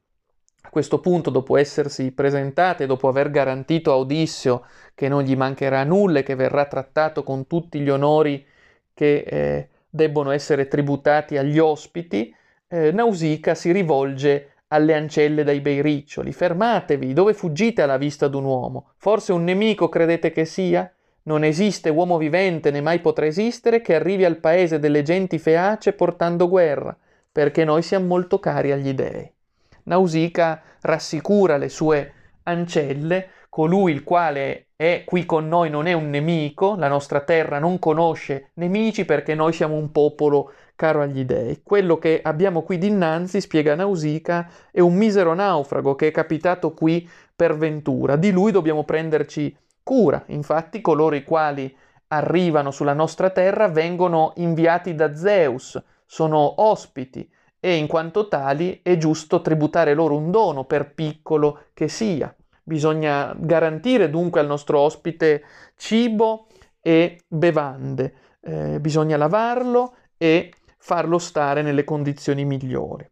questo 0.75 1.00
punto, 1.00 1.29
dopo 1.29 1.55
essersi 1.55 2.12
presentate, 2.12 2.85
dopo 2.85 3.07
aver 3.07 3.31
garantito 3.31 3.93
a 3.93 3.95
Odisseo 3.95 4.65
che 4.93 5.07
non 5.07 5.24
gli 5.24 5.33
mancherà 5.33 5.85
nulla 5.85 6.19
e 6.19 6.24
che 6.24 6.35
verrà 6.35 6.65
trattato 6.65 7.24
con 7.24 7.47
tutti 7.47 7.79
gli 7.79 7.88
onori 7.89 8.45
che 8.93 9.19
eh, 9.19 9.69
debbono 9.89 10.31
essere 10.31 10.67
tributati 10.67 11.38
agli 11.38 11.59
ospiti, 11.59 12.35
eh, 12.67 12.91
Nausica 12.91 13.55
si 13.55 13.71
rivolge 13.71 14.55
alle 14.67 14.95
ancelle 14.95 15.45
dai 15.45 15.62
bei 15.62 15.81
riccioli. 15.81 16.33
Fermatevi, 16.33 17.13
dove 17.13 17.33
fuggite 17.33 17.81
alla 17.81 17.95
vista 17.95 18.27
d'un 18.27 18.43
uomo? 18.43 18.89
Forse 18.97 19.31
un 19.31 19.45
nemico 19.45 19.88
credete 19.88 20.33
che 20.33 20.43
sia? 20.43 20.93
Non 21.27 21.44
esiste 21.44 21.89
uomo 21.89 22.20
vivente, 22.20 22.70
né 22.70 22.82
mai 22.82 23.00
potrà 23.00 23.25
esistere, 23.25 23.82
che 23.82 23.96
arrivi 23.96 24.25
al 24.25 24.38
paese 24.38 24.77
delle 24.77 25.01
genti 25.01 25.39
feace 25.39 25.94
portando 25.94 26.48
guerra, 26.48 26.96
perché 27.32 27.63
noi 27.63 27.82
siamo 27.82 28.05
molto 28.05 28.39
cari 28.39 28.72
agli 28.72 28.94
dei. 28.94 29.27
Nausica 29.86 30.62
rassicura 30.82 31.58
le 31.58 31.70
sue 31.70 32.13
ancelle, 32.44 33.29
colui 33.50 33.91
il 33.91 34.03
quale 34.03 34.67
è 34.75 35.01
qui 35.03 35.25
con 35.25 35.48
noi 35.48 35.72
non 35.72 35.88
è 35.88 35.94
un 35.94 36.12
nemico, 36.12 36.75
la 36.75 36.88
nostra 36.88 37.22
terra 37.22 37.58
non 37.58 37.79
conosce 37.79 38.51
nemici 38.55 39.03
perché 39.03 39.34
noi 39.34 39.51
siamo 39.51 39.74
un 39.75 39.91
popolo 39.91 40.51
caro 40.75 41.01
agli 41.01 41.25
dei. 41.25 41.61
Quello 41.64 41.98
che 41.98 42.20
abbiamo 42.22 42.61
qui 42.61 42.77
dinanzi, 42.77 43.42
spiega 43.42 43.74
Nausica, 43.74 44.48
è 44.70 44.79
un 44.79 44.94
misero 44.94 45.33
naufrago 45.33 45.96
che 45.96 46.09
è 46.09 46.11
capitato 46.11 46.74
qui 46.74 47.09
per 47.35 47.57
ventura. 47.57 48.16
Di 48.16 48.29
lui 48.31 48.51
dobbiamo 48.51 48.83
prenderci 48.83 49.55
cura. 49.85 50.24
Infatti 50.29 50.81
coloro 50.81 51.15
i 51.15 51.24
quali 51.24 51.74
arrivano 52.07 52.71
sulla 52.71 52.93
nostra 52.93 53.29
terra 53.29 53.67
vengono 53.67 54.33
inviati 54.37 54.95
da 54.95 55.15
Zeus, 55.15 55.81
sono 56.07 56.61
ospiti 56.63 57.29
e 57.59 57.75
in 57.75 57.85
quanto 57.85 58.27
tali 58.27 58.79
è 58.81 58.98
giusto 58.98 59.41
tributare 59.41 59.93
loro 59.93 60.17
un 60.17 60.31
dono, 60.31 60.65
per 60.65 60.93
piccolo 60.93 61.65
che 61.74 61.87
sia. 61.87 62.35
Bisogna 62.63 63.35
garantire 63.37 64.09
dunque 64.09 64.39
al 64.39 64.48
nostro 64.48 64.79
ospite 64.79 65.43
cibo 65.75 66.48
e 66.81 67.21
bevande, 67.27 68.13
eh, 68.41 68.79
bisogna 68.79 69.17
lavarlo 69.17 69.95
e 70.17 70.51
farlo 70.77 71.19
stare 71.19 71.61
nelle 71.61 71.83
condizioni 71.83 72.43
migliori. 72.43 73.07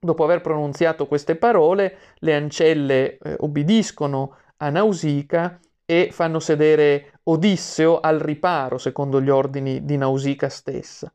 Dopo 0.00 0.24
aver 0.24 0.40
pronunziato 0.40 1.06
queste 1.06 1.36
parole, 1.36 1.96
le 2.18 2.34
ancelle 2.34 3.18
eh, 3.18 3.36
obbediscono 3.38 4.36
a 4.58 4.70
Nausica 4.70 5.58
e 5.90 6.10
fanno 6.12 6.38
sedere 6.38 7.12
Odisseo 7.22 8.00
al 8.00 8.18
riparo, 8.18 8.76
secondo 8.76 9.22
gli 9.22 9.30
ordini 9.30 9.86
di 9.86 9.96
Nausica 9.96 10.50
stessa. 10.50 11.10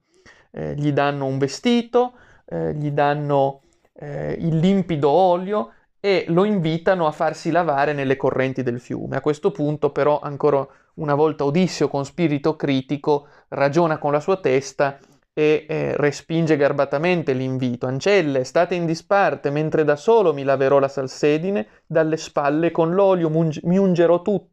Eh, 0.49 0.73
gli 0.73 0.91
danno 0.91 1.25
un 1.25 1.37
vestito, 1.37 2.13
eh, 2.45 2.73
gli 2.73 2.89
danno 2.89 3.61
eh, 3.93 4.35
il 4.39 4.57
limpido 4.57 5.09
olio 5.09 5.73
e 5.99 6.25
lo 6.29 6.43
invitano 6.43 7.05
a 7.05 7.11
farsi 7.11 7.51
lavare 7.51 7.93
nelle 7.93 8.17
correnti 8.17 8.63
del 8.63 8.79
fiume. 8.79 9.17
A 9.17 9.21
questo 9.21 9.51
punto 9.51 9.91
però 9.91 10.19
ancora 10.19 10.67
una 10.95 11.13
volta 11.13 11.45
Odisseo 11.45 11.87
con 11.87 12.03
spirito 12.03 12.55
critico 12.55 13.27
ragiona 13.49 13.99
con 13.99 14.11
la 14.11 14.19
sua 14.19 14.37
testa 14.37 14.97
e 15.33 15.65
eh, 15.67 15.97
respinge 15.97 16.57
garbatamente 16.57 17.33
l'invito. 17.33 17.85
Ancelle, 17.87 18.43
state 18.43 18.75
in 18.75 18.85
disparte, 18.85 19.49
mentre 19.49 19.83
da 19.83 19.95
solo 19.95 20.33
mi 20.33 20.43
laverò 20.43 20.79
la 20.79 20.87
salsedine, 20.87 21.67
dalle 21.85 22.17
spalle 22.17 22.71
con 22.71 22.93
l'olio 22.93 23.29
mi 23.29 23.77
ungerò 23.77 24.21
tutto. 24.21 24.52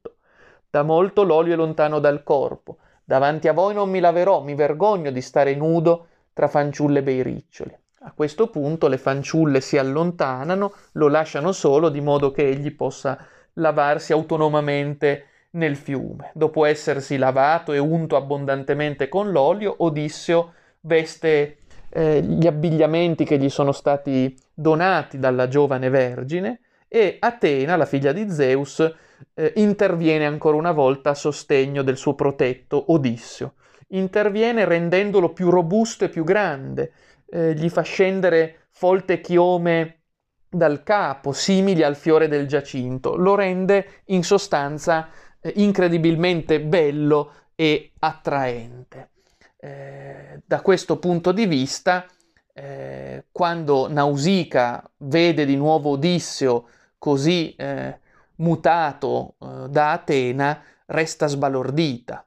Da 0.70 0.82
molto 0.82 1.24
l'olio 1.24 1.54
è 1.54 1.56
lontano 1.56 1.98
dal 1.98 2.22
corpo. 2.22 2.78
Davanti 3.04 3.48
a 3.48 3.52
voi 3.52 3.74
non 3.74 3.90
mi 3.90 3.98
laverò, 3.98 4.40
mi 4.42 4.54
vergogno 4.54 5.10
di 5.10 5.20
stare 5.20 5.54
nudo 5.56 6.06
tra 6.32 6.46
fanciulle 6.46 7.02
bei 7.02 7.22
riccioli. 7.22 7.76
A 8.02 8.12
questo 8.14 8.46
punto 8.46 8.86
le 8.86 8.96
fanciulle 8.96 9.60
si 9.60 9.76
allontanano, 9.76 10.72
lo 10.92 11.08
lasciano 11.08 11.50
solo 11.50 11.88
di 11.88 12.00
modo 12.00 12.30
che 12.30 12.46
egli 12.46 12.72
possa 12.74 13.18
lavarsi 13.54 14.12
autonomamente 14.12 15.24
nel 15.50 15.76
fiume. 15.76 16.30
Dopo 16.34 16.64
essersi 16.64 17.16
lavato 17.16 17.72
e 17.72 17.78
unto 17.78 18.16
abbondantemente 18.16 19.08
con 19.08 19.32
l'olio, 19.32 19.74
Odisseo 19.78 20.52
veste 20.82 21.58
eh, 21.90 22.22
gli 22.22 22.46
abbigliamenti 22.46 23.24
che 23.24 23.38
gli 23.38 23.50
sono 23.50 23.72
stati 23.72 24.38
donati 24.54 25.18
dalla 25.18 25.48
giovane 25.48 25.88
vergine 25.90 26.60
e 26.86 27.16
Atena, 27.18 27.76
la 27.76 27.86
figlia 27.86 28.12
di 28.12 28.30
Zeus, 28.30 28.94
eh, 29.34 29.52
interviene 29.56 30.26
ancora 30.26 30.56
una 30.56 30.72
volta 30.72 31.10
a 31.10 31.14
sostegno 31.14 31.82
del 31.82 31.96
suo 31.96 32.14
protetto 32.14 32.92
Odisseo. 32.92 33.54
Interviene 33.88 34.64
rendendolo 34.64 35.32
più 35.32 35.50
robusto 35.50 36.04
e 36.04 36.08
più 36.08 36.24
grande, 36.24 36.92
eh, 37.28 37.54
gli 37.54 37.68
fa 37.68 37.82
scendere 37.82 38.66
folte 38.70 39.20
chiome 39.20 40.00
dal 40.48 40.82
capo, 40.82 41.32
simili 41.32 41.82
al 41.82 41.96
fiore 41.96 42.28
del 42.28 42.46
giacinto, 42.46 43.16
lo 43.16 43.34
rende 43.34 44.02
in 44.06 44.24
sostanza 44.24 45.08
eh, 45.40 45.52
incredibilmente 45.56 46.60
bello 46.60 47.32
e 47.54 47.92
attraente. 47.98 49.10
Eh, 49.58 50.40
da 50.44 50.60
questo 50.62 50.98
punto 50.98 51.32
di 51.32 51.46
vista, 51.46 52.06
eh, 52.52 53.26
quando 53.30 53.88
Nausica 53.88 54.88
vede 54.98 55.44
di 55.44 55.56
nuovo 55.56 55.90
Odisseo 55.90 56.68
così 56.98 57.54
eh, 57.54 57.99
mutato 58.40 59.36
eh, 59.40 59.68
da 59.68 59.92
Atena, 59.92 60.62
resta 60.86 61.26
sbalordita 61.26 62.24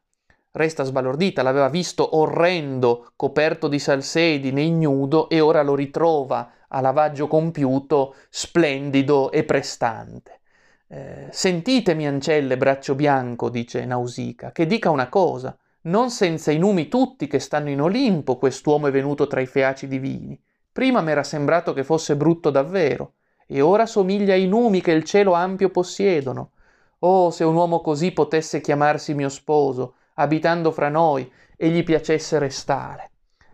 resta 0.53 0.83
sbalordita, 0.83 1.41
l'aveva 1.41 1.67
visto 1.67 2.17
orrendo, 2.17 3.11
coperto 3.15 3.67
di 3.67 3.79
salsedine, 3.79 4.61
ignudo, 4.61 5.27
e 5.29 5.39
ora 5.39 5.63
lo 5.63 5.75
ritrova 5.75 6.51
a 6.67 6.79
lavaggio 6.79 7.27
compiuto, 7.27 8.15
splendido 8.29 9.31
e 9.31 9.43
prestante. 9.43 10.41
Eh, 10.87 11.27
sentitemi, 11.31 12.07
ancelle, 12.07 12.57
braccio 12.57 12.93
bianco, 12.93 13.49
dice 13.49 13.83
Nausica, 13.85 14.51
che 14.51 14.67
dica 14.67 14.89
una 14.89 15.09
cosa. 15.09 15.57
Non 15.85 16.11
senza 16.11 16.51
i 16.51 16.59
numi 16.59 16.87
tutti 16.87 17.27
che 17.27 17.39
stanno 17.39 17.69
in 17.69 17.81
Olimpo 17.81 18.37
quest'uomo 18.37 18.87
è 18.87 18.91
venuto 18.91 19.27
tra 19.27 19.41
i 19.41 19.47
feaci 19.47 19.87
divini. 19.87 20.39
Prima 20.71 21.01
m'era 21.01 21.23
sembrato 21.23 21.73
che 21.73 21.83
fosse 21.83 22.15
brutto 22.15 22.49
davvero, 22.51 23.13
e 23.53 23.61
ora 23.61 23.85
somiglia 23.85 24.33
ai 24.33 24.47
numi 24.47 24.81
che 24.81 24.91
il 24.91 25.03
cielo 25.03 25.33
ampio 25.33 25.69
possiedono. 25.69 26.53
Oh, 26.99 27.29
se 27.29 27.43
un 27.43 27.53
uomo 27.53 27.81
così 27.81 28.11
potesse 28.11 28.61
chiamarsi 28.61 29.13
mio 29.13 29.29
sposo, 29.29 29.93
abitando 30.15 30.71
fra 30.71 30.89
noi 30.89 31.31
e 31.55 31.69
gli 31.69 31.83
piacesse 31.83 32.39
restare. 32.39 33.11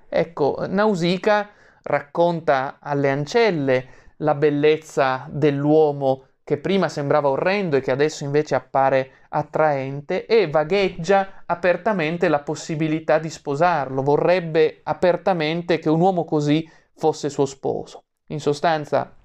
Ecco, 0.08 0.66
Nausica 0.70 1.50
racconta 1.82 2.78
alle 2.80 3.10
ancelle 3.10 3.88
la 4.18 4.36
bellezza 4.36 5.28
dell'uomo 5.30 6.28
che 6.46 6.58
prima 6.58 6.88
sembrava 6.88 7.28
orrendo 7.28 7.76
e 7.76 7.82
che 7.82 7.92
adesso 7.92 8.24
invece 8.24 8.56
appare 8.56 9.12
attraente, 9.30 10.26
e 10.26 10.50
vagheggia 10.50 11.44
apertamente 11.46 12.30
la 12.30 12.40
possibilità 12.40 13.20
di 13.20 13.30
sposarlo, 13.30 14.02
vorrebbe 14.02 14.80
apertamente 14.84 15.78
che 15.78 15.90
un 15.90 16.00
uomo 16.00 16.24
così 16.24 16.68
fosse 16.96 17.30
suo 17.30 17.46
sposo. 17.46 18.04
In 18.30 18.40
sostanza, 18.40 19.16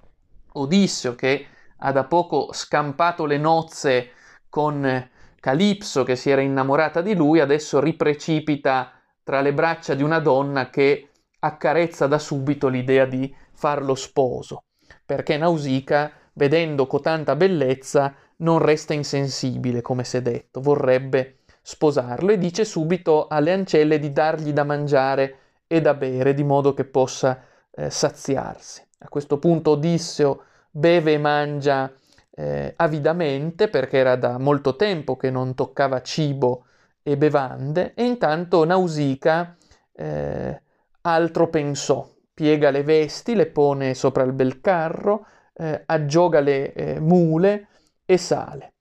Odisseo, 0.55 1.15
che 1.15 1.47
ha 1.77 1.91
da 1.91 2.05
poco 2.05 2.49
scampato 2.51 3.25
le 3.25 3.37
nozze 3.37 4.11
con 4.49 5.09
Calipso, 5.39 6.03
che 6.03 6.15
si 6.15 6.29
era 6.29 6.41
innamorata 6.41 7.01
di 7.01 7.15
lui, 7.15 7.39
adesso 7.39 7.79
riprecipita 7.79 8.91
tra 9.23 9.41
le 9.41 9.53
braccia 9.53 9.93
di 9.93 10.03
una 10.03 10.19
donna 10.19 10.69
che 10.69 11.09
accarezza 11.39 12.07
da 12.07 12.19
subito 12.19 12.67
l'idea 12.67 13.05
di 13.05 13.33
farlo 13.53 13.95
sposo, 13.95 14.63
perché 15.05 15.37
Nausicaa 15.37 16.11
vedendo 16.35 16.87
cotanta 16.87 17.35
bellezza, 17.35 18.13
non 18.37 18.59
resta 18.59 18.93
insensibile, 18.93 19.81
come 19.81 20.03
si 20.03 20.17
è 20.17 20.21
detto, 20.21 20.61
vorrebbe 20.61 21.39
sposarlo 21.61 22.31
e 22.31 22.37
dice 22.37 22.65
subito 22.65 23.27
alle 23.27 23.51
ancelle 23.51 23.99
di 23.99 24.11
dargli 24.11 24.51
da 24.51 24.63
mangiare 24.63 25.39
e 25.67 25.81
da 25.81 25.93
bere, 25.93 26.33
di 26.33 26.43
modo 26.43 26.73
che 26.73 26.85
possa 26.85 27.43
eh, 27.71 27.89
saziarsi. 27.89 28.84
A 29.05 29.07
questo 29.07 29.37
punto 29.37 29.71
Odisseo 29.71 30.45
beve 30.71 31.13
e 31.13 31.17
mangia 31.19 31.93
eh, 32.31 32.73
avidamente, 32.75 33.67
perché 33.67 33.99
era 33.99 34.15
da 34.15 34.39
molto 34.39 34.75
tempo 34.75 35.15
che 35.15 35.29
non 35.29 35.53
toccava 35.53 36.01
cibo 36.01 36.65
e 37.03 37.15
bevande, 37.15 37.93
e 37.93 38.03
intanto 38.03 38.65
Nausicaa 38.65 39.55
eh, 39.93 40.61
altro 41.01 41.49
pensò, 41.49 42.09
piega 42.33 42.71
le 42.71 42.81
vesti, 42.81 43.35
le 43.35 43.45
pone 43.45 43.93
sopra 43.93 44.23
il 44.23 44.33
bel 44.33 44.59
carro, 44.59 45.27
eh, 45.53 45.83
aggioga 45.85 46.39
le 46.39 46.73
eh, 46.73 46.99
mule 46.99 47.67
e 48.05 48.17
sale. 48.17 48.73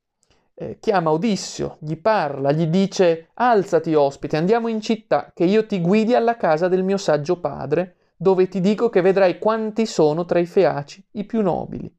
Eh, 0.55 0.79
chiama 0.81 1.11
Odissio, 1.11 1.77
gli 1.81 1.97
parla, 1.97 2.51
gli 2.51 2.67
dice 2.67 3.29
alzati 3.35 3.93
ospite, 3.93 4.39
andiamo 4.39 4.69
in 4.69 4.81
città, 4.81 5.33
che 5.35 5.45
io 5.45 5.67
ti 5.67 5.83
guidi 5.83 6.15
alla 6.15 6.39
casa 6.39 6.67
del 6.69 6.83
mio 6.83 6.97
saggio 6.97 7.39
padre, 7.41 7.97
dove 8.16 8.48
ti 8.48 8.61
dico 8.61 8.88
che 8.88 9.00
vedrai 9.00 9.38
quanti 9.38 9.87
sono 9.87 10.24
tra 10.24 10.38
i 10.38 10.46
feaci 10.46 11.07
i 11.12 11.24
più 11.24 11.42
nobili. 11.42 11.92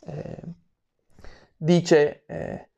Eh, 0.00 0.42
dice 1.56 2.24
eh, 2.26 2.68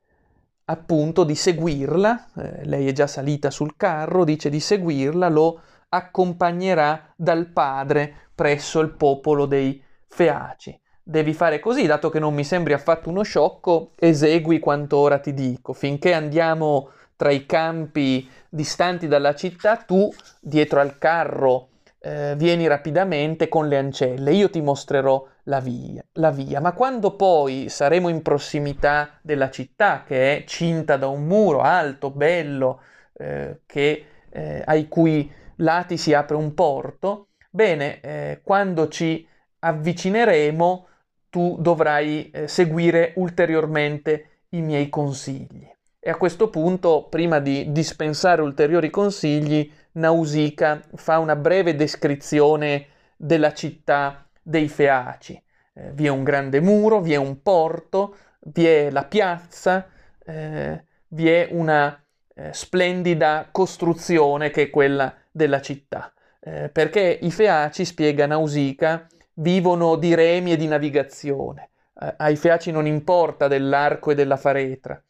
appunto 0.65 1.23
di 1.23 1.35
seguirla, 1.35 2.31
eh, 2.35 2.65
lei 2.65 2.87
è 2.87 2.91
già 2.91 3.07
salita 3.07 3.49
sul 3.49 3.75
carro, 3.75 4.23
dice 4.23 4.49
di 4.49 4.59
seguirla, 4.59 5.29
lo 5.29 5.61
accompagnerà 5.89 7.13
dal 7.15 7.47
padre 7.47 8.29
presso 8.35 8.79
il 8.79 8.91
popolo 8.91 9.45
dei 9.45 9.83
feaci 10.07 10.79
devi 11.09 11.33
fare 11.33 11.59
così, 11.59 11.87
dato 11.87 12.11
che 12.11 12.19
non 12.19 12.35
mi 12.35 12.43
sembri 12.43 12.73
affatto 12.73 13.09
uno 13.09 13.23
sciocco, 13.23 13.93
esegui 13.95 14.59
quanto 14.59 14.97
ora 14.97 15.17
ti 15.17 15.33
dico. 15.33 15.73
Finché 15.73 16.13
andiamo 16.13 16.91
tra 17.15 17.31
i 17.31 17.47
campi 17.47 18.29
distanti 18.47 19.07
dalla 19.07 19.33
città, 19.33 19.77
tu 19.77 20.13
dietro 20.39 20.79
al 20.79 20.99
carro 20.99 21.69
eh, 21.99 22.33
vieni 22.37 22.67
rapidamente 22.67 23.47
con 23.49 23.67
le 23.67 23.77
ancelle, 23.77 24.33
io 24.33 24.49
ti 24.49 24.61
mostrerò 24.61 25.25
la 25.43 25.59
via, 25.59 26.03
la 26.13 26.31
via. 26.31 26.61
Ma 26.61 26.73
quando 26.73 27.15
poi 27.15 27.67
saremo 27.69 28.09
in 28.09 28.21
prossimità 28.21 29.19
della 29.21 29.49
città, 29.49 30.03
che 30.05 30.37
è 30.37 30.43
cinta 30.45 30.97
da 30.97 31.07
un 31.07 31.25
muro 31.25 31.61
alto, 31.61 32.09
bello, 32.11 32.81
eh, 33.13 33.61
che, 33.65 34.05
eh, 34.29 34.63
ai 34.65 34.87
cui 34.87 35.29
lati 35.57 35.97
si 35.97 36.13
apre 36.13 36.35
un 36.35 36.53
porto, 36.53 37.29
bene, 37.49 37.99
eh, 37.99 38.41
quando 38.43 38.87
ci 38.87 39.27
avvicineremo, 39.59 40.87
tu 41.29 41.57
dovrai 41.59 42.29
eh, 42.31 42.47
seguire 42.47 43.13
ulteriormente 43.17 44.43
i 44.49 44.61
miei 44.61 44.89
consigli. 44.89 45.67
E 45.99 46.09
a 46.09 46.15
questo 46.15 46.49
punto, 46.49 47.07
prima 47.09 47.39
di 47.39 47.71
dispensare 47.71 48.41
ulteriori 48.41 48.89
consigli, 48.89 49.69
Nausicaa 49.93 50.81
fa 50.95 51.17
una 51.19 51.35
breve 51.35 51.75
descrizione 51.75 52.87
della 53.15 53.53
città 53.53 54.27
dei 54.41 54.67
Feaci. 54.67 55.41
Eh, 55.73 55.91
vi 55.91 56.05
è 56.05 56.09
un 56.09 56.23
grande 56.23 56.59
muro, 56.59 57.01
vi 57.01 57.13
è 57.13 57.17
un 57.17 57.41
porto, 57.41 58.15
vi 58.41 58.65
è 58.65 58.89
la 58.89 59.05
piazza, 59.05 59.87
eh, 60.25 60.83
vi 61.09 61.29
è 61.29 61.49
una 61.51 62.01
eh, 62.35 62.53
splendida 62.53 63.49
costruzione 63.51 64.49
che 64.49 64.63
è 64.63 64.69
quella 64.69 65.13
della 65.31 65.61
città. 65.61 66.13
Eh, 66.39 66.69
perché 66.69 67.19
i 67.21 67.31
Feaci, 67.31 67.83
spiega 67.83 68.25
Nausicaa, 68.25 69.07
vivono 69.33 69.95
di 69.95 70.13
remi 70.15 70.53
e 70.53 70.57
di 70.57 70.67
navigazione. 70.67 71.69
Ai 71.93 72.37
Feaci 72.37 72.71
non 72.71 72.87
importa 72.87 73.49
dell'arco 73.49 74.11
e 74.11 74.15
della 74.15 74.37
faretra. 74.37 75.01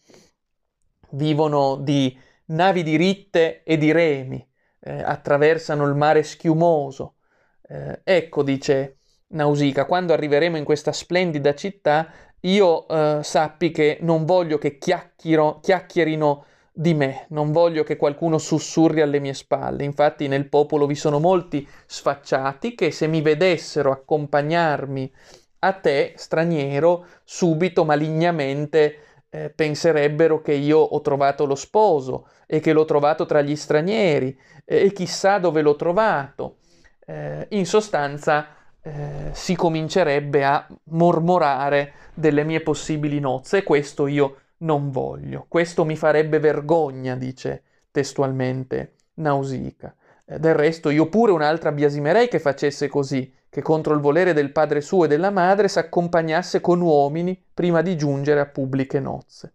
Vivono 1.11 1.75
di 1.75 2.17
navi 2.45 2.81
diritte 2.81 3.61
e 3.63 3.77
di 3.77 3.91
remi, 3.91 4.48
eh, 4.79 5.01
attraversano 5.01 5.85
il 5.85 5.95
mare 5.95 6.23
schiumoso. 6.23 7.15
Eh, 7.61 8.01
ecco, 8.03 8.43
dice 8.43 8.97
Nausicaa, 9.27 9.85
quando 9.85 10.13
arriveremo 10.13 10.57
in 10.57 10.63
questa 10.63 10.91
splendida 10.91 11.53
città, 11.53 12.11
io 12.41 12.87
eh, 12.87 13.19
sappi 13.21 13.71
che 13.71 13.97
non 14.01 14.25
voglio 14.25 14.57
che 14.57 14.77
chiacchierino 14.77 16.45
di 16.71 16.93
me, 16.93 17.25
non 17.29 17.51
voglio 17.51 17.83
che 17.83 17.97
qualcuno 17.97 18.37
sussurri 18.37 19.01
alle 19.01 19.19
mie 19.19 19.33
spalle. 19.33 19.83
Infatti 19.83 20.27
nel 20.27 20.47
popolo 20.47 20.85
vi 20.85 20.95
sono 20.95 21.19
molti 21.19 21.67
sfacciati 21.85 22.73
che 22.73 22.91
se 22.91 23.07
mi 23.07 23.21
vedessero 23.21 23.91
accompagnarmi 23.91 25.13
a 25.59 25.73
te, 25.73 26.13
straniero, 26.15 27.05
subito 27.25 27.83
malignamente 27.83 29.08
eh, 29.29 29.49
penserebbero 29.49 30.41
che 30.41 30.53
io 30.53 30.79
ho 30.79 31.01
trovato 31.01 31.45
lo 31.45 31.55
sposo 31.55 32.27
e 32.45 32.59
che 32.59 32.73
l'ho 32.73 32.85
trovato 32.85 33.25
tra 33.25 33.41
gli 33.41 33.55
stranieri 33.55 34.37
eh, 34.65 34.85
e 34.85 34.91
chissà 34.91 35.37
dove 35.37 35.61
l'ho 35.61 35.75
trovato. 35.75 36.57
Eh, 37.05 37.47
in 37.49 37.65
sostanza 37.65 38.47
eh, 38.81 39.29
si 39.33 39.55
comincerebbe 39.55 40.43
a 40.43 40.67
mormorare 40.85 41.93
delle 42.13 42.43
mie 42.43 42.61
possibili 42.61 43.19
nozze 43.19 43.57
e 43.57 43.63
questo 43.63 44.07
io 44.07 44.37
non 44.59 44.89
voglio. 44.89 45.45
Questo 45.47 45.85
mi 45.85 45.95
farebbe 45.95 46.39
vergogna, 46.39 47.15
dice 47.15 47.63
testualmente 47.91 48.95
Nausicaa. 49.15 49.93
Eh, 50.25 50.39
del 50.39 50.53
resto 50.55 50.89
io 50.89 51.07
pure 51.07 51.31
un'altra 51.31 51.71
biasimerei 51.71 52.27
che 52.27 52.39
facesse 52.39 52.87
così, 52.87 53.31
che 53.49 53.61
contro 53.61 53.93
il 53.93 53.99
volere 53.99 54.33
del 54.33 54.51
padre 54.51 54.81
suo 54.81 55.05
e 55.05 55.07
della 55.07 55.31
madre 55.31 55.67
s'accompagnasse 55.67 56.61
con 56.61 56.81
uomini 56.81 57.41
prima 57.53 57.81
di 57.81 57.97
giungere 57.97 58.39
a 58.39 58.45
pubbliche 58.45 58.99
nozze. 58.99 59.53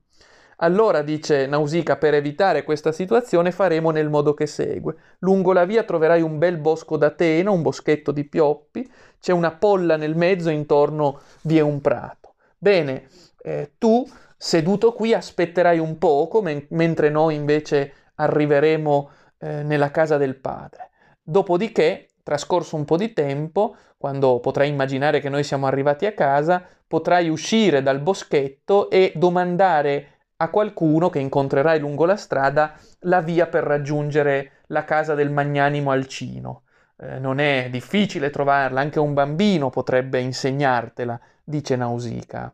Allora, 0.59 1.02
dice 1.02 1.46
Nausicaa, 1.46 1.96
per 1.96 2.14
evitare 2.14 2.62
questa 2.62 2.92
situazione 2.92 3.50
faremo 3.50 3.90
nel 3.90 4.09
modo 4.09 4.35
che 4.35 4.46
segue. 4.46 4.94
Lungo 5.20 5.52
la 5.52 5.64
via 5.64 5.83
troverai 5.83 6.22
un 6.22 6.38
bel 6.38 6.59
bosco 6.59 6.96
d'Atena, 6.96 7.50
un 7.50 7.62
boschetto 7.62 8.12
di 8.12 8.24
pioppi, 8.24 8.88
c'è 9.20 9.33
una 9.33 9.52
polla 9.52 9.96
nel 9.96 10.16
mezzo 10.16 10.50
e 10.50 10.52
intorno 10.52 11.20
vi 11.42 11.59
è 11.59 11.61
un 11.61 11.80
prato. 11.80 12.35
Bene, 12.57 13.09
eh, 13.42 13.72
tu 13.78 14.07
seduto 14.37 14.92
qui 14.92 15.12
aspetterai 15.12 15.78
un 15.78 15.98
poco, 15.98 16.40
men- 16.40 16.66
mentre 16.70 17.11
noi 17.11 17.35
invece 17.35 17.92
arriveremo 18.14 19.11
eh, 19.38 19.62
nella 19.62 19.90
casa 19.90 20.16
del 20.18 20.37
Padre. 20.37 20.90
Dopodiché, 21.22 22.09
trascorso 22.24 22.74
un 22.74 22.84
po' 22.84 22.96
di 22.96 23.12
tempo, 23.12 23.76
quando 23.96 24.40
potrai 24.40 24.68
immaginare 24.68 25.20
che 25.20 25.28
noi 25.28 25.44
siamo 25.44 25.66
arrivati 25.66 26.06
a 26.06 26.12
casa, 26.12 26.66
potrai 26.87 27.28
uscire 27.28 27.82
dal 27.82 28.00
boschetto 28.00 28.90
e 28.90 29.12
domandare 29.14 30.08
a 30.38 30.48
qualcuno 30.48 31.10
che 31.10 31.20
incontrerai 31.20 31.78
lungo 31.78 32.04
la 32.04 32.16
strada 32.16 32.74
la 33.00 33.20
via 33.20 33.46
per 33.46 33.62
raggiungere 33.62 34.62
la 34.68 34.84
casa 34.84 35.14
del 35.14 35.30
magnanimo 35.30 35.92
Alcino. 35.92 36.62
Eh, 36.96 37.18
non 37.18 37.38
è 37.38 37.68
difficile 37.70 38.30
trovarla, 38.30 38.80
anche 38.80 38.98
un 38.98 39.14
bambino 39.14 39.70
potrebbe 39.70 40.18
insegnartela, 40.20 41.20
dice 41.44 41.76
Nausicaa. 41.76 42.52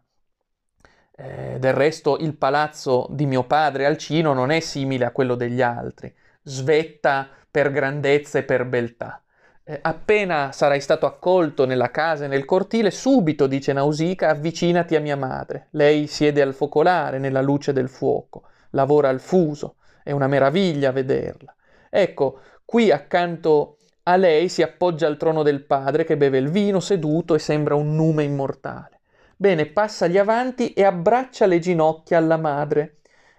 Eh, 1.16 1.56
del 1.58 1.74
resto 1.74 2.16
il 2.18 2.36
palazzo 2.36 3.06
di 3.10 3.26
mio 3.26 3.44
padre 3.44 3.86
Alcino 3.86 4.32
non 4.32 4.50
è 4.50 4.60
simile 4.60 5.04
a 5.04 5.12
quello 5.12 5.34
degli 5.34 5.62
altri, 5.62 6.12
svetta 6.42 7.28
per 7.50 7.70
grandezza 7.70 8.38
e 8.38 8.42
per 8.42 8.64
beltà. 8.64 9.22
Eh, 9.70 9.78
appena 9.82 10.50
sarai 10.50 10.80
stato 10.80 11.06
accolto 11.06 11.64
nella 11.64 11.92
casa 11.92 12.24
e 12.24 12.26
nel 12.26 12.44
cortile, 12.44 12.90
subito, 12.90 13.46
dice 13.46 13.72
Nausicaa, 13.72 14.30
avvicinati 14.30 14.96
a 14.96 15.00
mia 15.00 15.16
madre. 15.16 15.68
Lei 15.70 16.08
siede 16.08 16.42
al 16.42 16.54
focolare 16.54 17.20
nella 17.20 17.40
luce 17.40 17.72
del 17.72 17.88
fuoco, 17.88 18.42
lavora 18.70 19.08
al 19.10 19.20
fuso, 19.20 19.76
è 20.02 20.10
una 20.10 20.26
meraviglia 20.26 20.90
vederla. 20.90 21.54
Ecco, 21.88 22.40
qui 22.64 22.90
accanto 22.90 23.76
a 24.02 24.16
lei 24.16 24.48
si 24.48 24.62
appoggia 24.62 25.06
al 25.06 25.16
trono 25.16 25.44
del 25.44 25.62
padre 25.62 26.02
che 26.02 26.16
beve 26.16 26.38
il 26.38 26.50
vino 26.50 26.80
seduto 26.80 27.36
e 27.36 27.38
sembra 27.38 27.76
un 27.76 27.94
nume 27.94 28.24
immortale. 28.24 28.98
Bene, 29.36 29.66
passagli 29.66 30.18
avanti 30.18 30.72
e 30.72 30.82
abbraccia 30.82 31.46
le 31.46 31.60
ginocchia 31.60 32.18
alla 32.18 32.36
madre, 32.36 32.96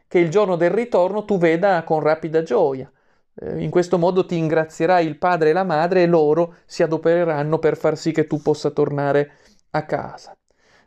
che 0.08 0.20
il 0.20 0.30
giorno 0.30 0.56
del 0.56 0.70
ritorno 0.70 1.26
tu 1.26 1.38
veda 1.38 1.84
con 1.84 2.00
rapida 2.00 2.42
gioia. 2.42 2.90
Eh, 3.36 3.62
in 3.64 3.70
questo 3.70 3.98
modo 3.98 4.26
ti 4.26 4.38
ingrazierai 4.38 5.06
il 5.06 5.18
padre 5.18 5.50
e 5.50 5.54
la 5.54 5.64
madre 5.64 6.04
e 6.04 6.08
loro 6.08 6.56
si 6.66 6.84
adopereranno 6.84 7.60
per 7.60 7.78
far 7.78 7.98
sì 7.98 8.12
che 8.12 8.28
tu 8.28 8.42
possa 8.42 8.72
tornare 8.72 9.32
a 9.72 9.86
casa. 9.86 10.36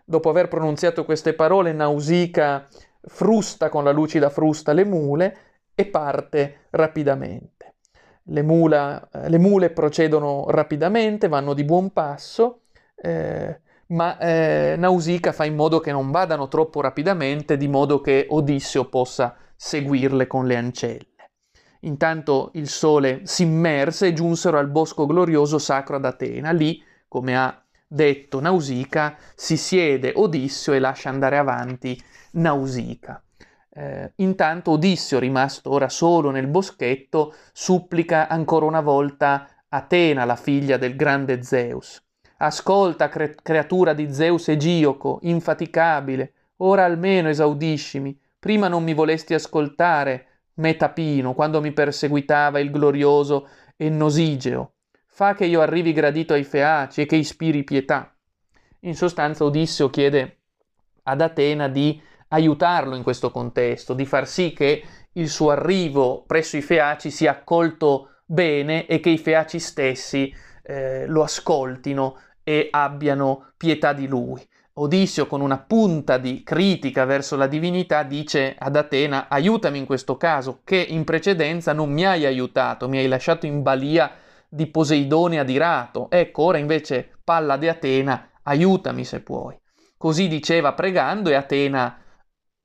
dopo 0.06 0.28
aver 0.28 0.48
pronunziato 0.48 1.04
queste 1.04 1.32
parole, 1.32 1.72
Nausicaa 1.72 2.68
frusta 3.06 3.68
con 3.68 3.84
la 3.84 3.90
lucida 3.90 4.28
frusta 4.30 4.72
le 4.72 4.84
mule 4.84 5.36
e 5.74 5.86
parte 5.86 6.66
rapidamente. 6.70 7.74
Le, 8.24 8.42
mula, 8.42 9.08
eh, 9.10 9.28
le 9.28 9.38
mule 9.38 9.70
procedono 9.70 10.46
rapidamente, 10.48 11.28
vanno 11.28 11.54
di 11.54 11.64
buon 11.64 11.92
passo, 11.92 12.60
eh, 12.96 13.60
ma 13.88 14.18
eh, 14.18 14.76
Nausicaa 14.78 15.32
fa 15.32 15.44
in 15.44 15.54
modo 15.54 15.80
che 15.80 15.92
non 15.92 16.10
vadano 16.10 16.48
troppo 16.48 16.80
rapidamente, 16.80 17.56
di 17.56 17.68
modo 17.68 18.00
che 18.00 18.26
Odisseo 18.28 18.88
possa 18.88 19.36
seguirle 19.56 20.26
con 20.26 20.46
le 20.46 20.56
ancelle. 20.56 21.13
Intanto 21.84 22.50
il 22.54 22.68
sole 22.68 23.20
si 23.24 23.42
immerse 23.42 24.08
e 24.08 24.12
giunsero 24.12 24.58
al 24.58 24.68
bosco 24.68 25.06
glorioso 25.06 25.58
sacro 25.58 25.96
ad 25.96 26.04
Atena. 26.04 26.50
Lì, 26.50 26.82
come 27.06 27.36
ha 27.36 27.62
detto 27.86 28.40
Nausicaa, 28.40 29.16
si 29.34 29.56
siede 29.56 30.12
Odisseo 30.14 30.74
e 30.74 30.78
lascia 30.78 31.10
andare 31.10 31.36
avanti 31.36 32.02
Nausicaa. 32.32 33.22
Eh, 33.76 34.12
intanto 34.16 34.72
Odisseo, 34.72 35.18
rimasto 35.18 35.70
ora 35.70 35.88
solo 35.88 36.30
nel 36.30 36.46
boschetto, 36.46 37.34
supplica 37.52 38.28
ancora 38.28 38.66
una 38.66 38.80
volta 38.80 39.48
Atena, 39.68 40.24
la 40.24 40.36
figlia 40.36 40.76
del 40.76 40.96
grande 40.96 41.42
Zeus. 41.42 42.02
Ascolta, 42.38 43.08
cre- 43.08 43.36
creatura 43.42 43.92
di 43.92 44.12
Zeus 44.12 44.48
Egioco, 44.48 45.18
infaticabile, 45.22 46.32
ora 46.58 46.84
almeno 46.84 47.28
esaudiscimi. 47.28 48.18
Prima 48.38 48.68
non 48.68 48.84
mi 48.84 48.94
volesti 48.94 49.34
ascoltare, 49.34 50.33
me 50.54 50.76
Tapino, 50.76 51.34
quando 51.34 51.60
mi 51.60 51.72
perseguitava 51.72 52.58
il 52.60 52.70
glorioso 52.70 53.48
Ennosigeo. 53.76 54.74
Fa 55.06 55.34
che 55.34 55.44
io 55.44 55.60
arrivi 55.60 55.92
gradito 55.92 56.32
ai 56.32 56.44
Feaci 56.44 57.02
e 57.02 57.06
che 57.06 57.16
ispiri 57.16 57.64
pietà. 57.64 58.12
In 58.80 58.94
sostanza 58.94 59.44
Odisseo 59.44 59.88
chiede 59.90 60.40
ad 61.04 61.20
Atena 61.20 61.68
di 61.68 62.00
aiutarlo 62.28 62.96
in 62.96 63.02
questo 63.02 63.30
contesto, 63.30 63.94
di 63.94 64.06
far 64.06 64.26
sì 64.26 64.52
che 64.52 64.82
il 65.12 65.28
suo 65.28 65.50
arrivo 65.50 66.24
presso 66.26 66.56
i 66.56 66.62
Feaci 66.62 67.10
sia 67.10 67.30
accolto 67.30 68.22
bene 68.24 68.86
e 68.86 69.00
che 69.00 69.10
i 69.10 69.18
Feaci 69.18 69.58
stessi 69.58 70.34
eh, 70.62 71.06
lo 71.06 71.22
ascoltino 71.22 72.18
e 72.42 72.68
abbiano 72.70 73.52
pietà 73.56 73.92
di 73.92 74.06
lui. 74.06 74.44
Odisseo, 74.76 75.28
con 75.28 75.40
una 75.40 75.58
punta 75.58 76.18
di 76.18 76.42
critica 76.42 77.04
verso 77.04 77.36
la 77.36 77.46
divinità, 77.46 78.02
dice 78.02 78.56
ad 78.58 78.74
Atena: 78.74 79.28
Aiutami 79.28 79.78
in 79.78 79.86
questo 79.86 80.16
caso, 80.16 80.62
che 80.64 80.76
in 80.76 81.04
precedenza 81.04 81.72
non 81.72 81.92
mi 81.92 82.04
hai 82.04 82.26
aiutato, 82.26 82.88
mi 82.88 82.98
hai 82.98 83.06
lasciato 83.06 83.46
in 83.46 83.62
balia 83.62 84.10
di 84.48 84.66
Poseidone 84.66 85.38
adirato. 85.38 86.08
Ecco, 86.10 86.42
ora 86.42 86.58
invece, 86.58 87.18
palla 87.22 87.56
di 87.56 87.68
Atena, 87.68 88.30
aiutami 88.42 89.04
se 89.04 89.20
puoi. 89.20 89.56
Così 89.96 90.26
diceva 90.26 90.72
pregando, 90.72 91.30
e 91.30 91.34
Atena 91.34 91.96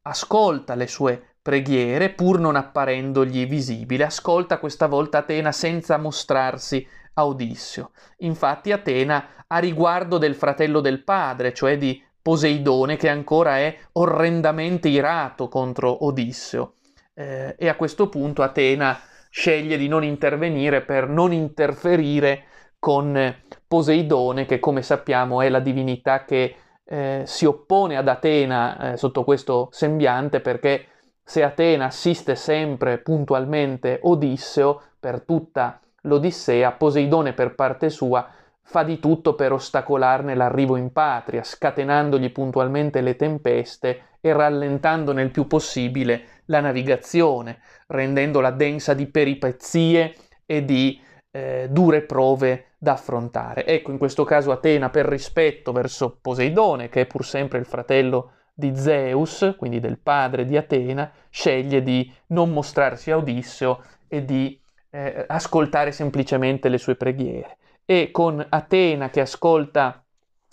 ascolta 0.02 0.74
le 0.74 0.88
sue 0.88 1.36
preghiere, 1.44 2.10
pur 2.10 2.40
non 2.40 2.56
apparendogli 2.56 3.48
visibile. 3.48 4.06
Ascolta 4.06 4.58
questa 4.58 4.88
volta 4.88 5.20
Atena 5.20 5.52
senza 5.52 5.98
mostrarsi 5.98 6.88
a 7.14 7.26
Odisseo. 7.26 7.92
Infatti 8.20 8.72
Atena 8.72 9.46
a 9.48 9.58
riguardo 9.58 10.18
del 10.18 10.36
fratello 10.36 10.80
del 10.80 11.04
padre, 11.04 11.54
cioè 11.54 11.78
di 11.78 12.02
Poseidone, 12.22 12.98
che 12.98 13.10
ancora 13.10 13.58
è 13.58 13.76
orrendamente 13.94 14.90
irato 14.90 15.48
contro 15.48 16.06
Odisseo. 16.06 16.74
Eh, 17.14 17.56
e 17.58 17.68
a 17.68 17.76
questo 17.76 18.10
punto 18.10 18.44
Atena 18.44 19.00
sceglie 19.30 19.78
di 19.78 19.88
non 19.88 20.04
intervenire 20.04 20.82
per 20.82 21.08
non 21.08 21.34
interferire 21.34 22.46
con 22.80 23.36
Poseidone, 23.68 24.46
che 24.46 24.60
come 24.60 24.82
sappiamo 24.82 25.42
è 25.42 25.50
la 25.50 25.60
divinità 25.60 26.26
che 26.26 26.56
eh, 26.86 27.24
si 27.26 27.46
oppone 27.46 27.98
ad 27.98 28.08
Atena 28.08 28.94
eh, 28.94 28.98
sotto 28.98 29.24
questo 29.24 29.70
sembiante 29.72 30.40
perché 30.40 30.86
se 31.24 31.44
Atena 31.44 31.86
assiste 31.86 32.36
sempre 32.36 32.98
puntualmente 32.98 34.00
Odisseo 34.02 34.82
per 35.00 35.22
tutta 35.22 35.80
l'Odissea, 36.04 36.72
Poseidone 36.72 37.34
per 37.34 37.56
parte 37.56 37.90
sua 37.90 38.28
fa 38.62 38.84
di 38.84 39.00
tutto 39.00 39.34
per 39.34 39.52
ostacolarne 39.52 40.36
l'arrivo 40.36 40.76
in 40.76 40.92
patria, 40.92 41.44
scatenandogli 41.44 42.32
puntualmente 42.32 43.02
le 43.02 43.16
tempeste 43.16 44.04
e 44.22 44.32
rallentandone 44.32 45.24
il 45.24 45.32
più 45.32 45.48
possibile 45.48 46.44
la 46.46 46.60
navigazione, 46.60 47.62
rendendola 47.88 48.52
densa 48.52 48.94
di 48.94 49.08
peripezie 49.08 50.16
e 50.46 50.66
di 50.66 51.02
eh, 51.32 51.68
dure 51.72 52.02
prove 52.02 52.66
da 52.78 52.94
affrontare. 52.94 53.66
Ecco, 53.66 53.92
in 53.92 53.98
questo 53.98 54.24
caso 54.24 54.52
Atena, 54.52 54.90
per 54.90 55.06
rispetto 55.06 55.72
verso 55.72 56.18
Poseidone, 56.22 56.90
che 56.90 57.02
è 57.02 57.06
pur 57.08 57.26
sempre 57.26 57.60
il 57.60 57.66
fratello 57.66 58.34
di 58.54 58.76
Zeus, 58.76 59.56
quindi 59.58 59.80
del 59.80 59.98
padre 59.98 60.46
di 60.46 60.58
Atena, 60.58 61.12
sceglie 61.30 61.82
di 61.82 62.12
non 62.28 62.52
mostrarsi 62.52 63.10
a 63.10 63.18
Odisseo 63.18 63.82
e 64.08 64.26
di 64.26 64.59
eh, 64.90 65.26
ascoltare 65.28 65.92
semplicemente 65.92 66.70
le 66.70 66.78
sue 66.78 66.96
preghiere. 66.96 67.58
E 67.86 68.12
con 68.12 68.46
Atena 68.48 69.10
che 69.10 69.22
ascolta 69.22 70.04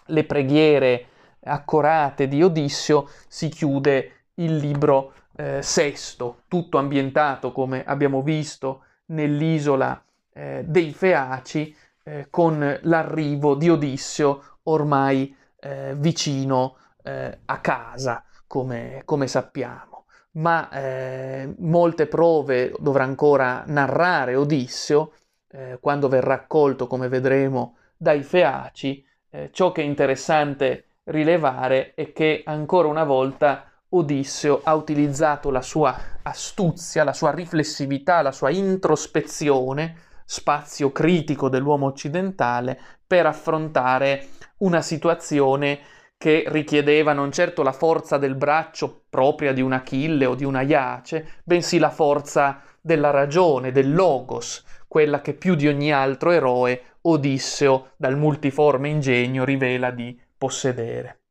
le 0.07 0.25
preghiere 0.25 1.07
accorate 1.43 2.29
di 2.29 2.43
Odisseo 2.43 3.09
si 3.29 3.49
chiude 3.49 4.13
il 4.35 4.57
libro 4.57 5.13
eh, 5.37 5.63
sesto, 5.63 6.43
tutto 6.49 6.79
ambientato, 6.79 7.53
come 7.53 7.85
abbiamo 7.85 8.23
visto, 8.23 8.85
nell'isola 9.07 10.03
eh, 10.33 10.65
dei 10.67 10.93
Feaci, 10.93 11.77
eh, 12.03 12.27
con 12.31 12.79
l'arrivo 12.83 13.55
di 13.55 13.69
Odisseo 13.69 14.59
ormai 14.65 15.35
eh, 15.61 15.95
vicino 15.97 16.77
eh, 17.03 17.39
a 17.45 17.59
casa, 17.61 18.25
come, 18.47 19.03
come 19.05 19.27
sappiamo. 19.27 19.96
Ma 20.37 20.69
eh, 20.71 21.55
molte 21.59 22.07
prove 22.07 22.73
dovrà 22.79 23.05
ancora 23.05 23.65
narrare 23.67 24.35
Odisseo 24.37 25.13
eh, 25.49 25.79
quando 25.81 26.09
verrà 26.09 26.35
accolto, 26.35 26.87
come 26.87 27.09
vedremo, 27.09 27.77
dai 27.97 28.23
Feaci. 28.23 29.05
ciò 29.51 29.73
che 29.73 29.83
è 29.83 29.85
interessante 29.85 30.85
rilevare 31.05 31.95
è 31.95 32.13
che 32.13 32.43
ancora 32.45 32.89
una 32.89 33.05
volta 33.05 33.71
Odisseo 33.91 34.61
ha 34.65 34.75
utilizzato 34.75 35.51
la 35.51 35.63
sua 35.63 35.97
astuzia, 36.23 37.05
la 37.05 37.13
sua 37.13 37.31
riflessività, 37.31 38.21
la 38.23 38.33
sua 38.33 38.51
introspezione 38.51 40.05
spazio 40.25 40.91
critico 40.91 41.49
dell'uomo 41.49 41.87
occidentale 41.87 42.79
per 43.07 43.27
affrontare 43.27 44.27
una 44.59 44.83
situazione 44.83 45.79
che 46.19 46.45
richiedeva 46.47 47.13
non 47.13 47.31
certo 47.31 47.63
la 47.63 47.73
forza 47.73 48.17
del 48.17 48.35
braccio 48.35 49.05
propria 49.11 49.53
di 49.53 49.61
un 49.61 49.73
Achille 49.73 50.27
o 50.27 50.35
di 50.35 50.45
una 50.45 50.63
Iace, 50.63 51.41
bensì 51.45 51.79
la 51.79 51.91
forza 51.91 52.63
della 52.81 53.11
ragione, 53.11 53.73
del 53.73 53.93
logos, 53.93 54.65
quella 54.89 55.21
che 55.21 55.35
più 55.35 55.55
di 55.55 55.69
ogni 55.69 55.93
altro 55.93 56.31
eroe 56.31 56.83
Odisseo 57.03 57.93
dal 57.97 58.17
multiforme 58.17 58.89
ingegno 58.89 59.45
rivela 59.45 59.91
di 59.91 60.19
possedere. 60.37 61.26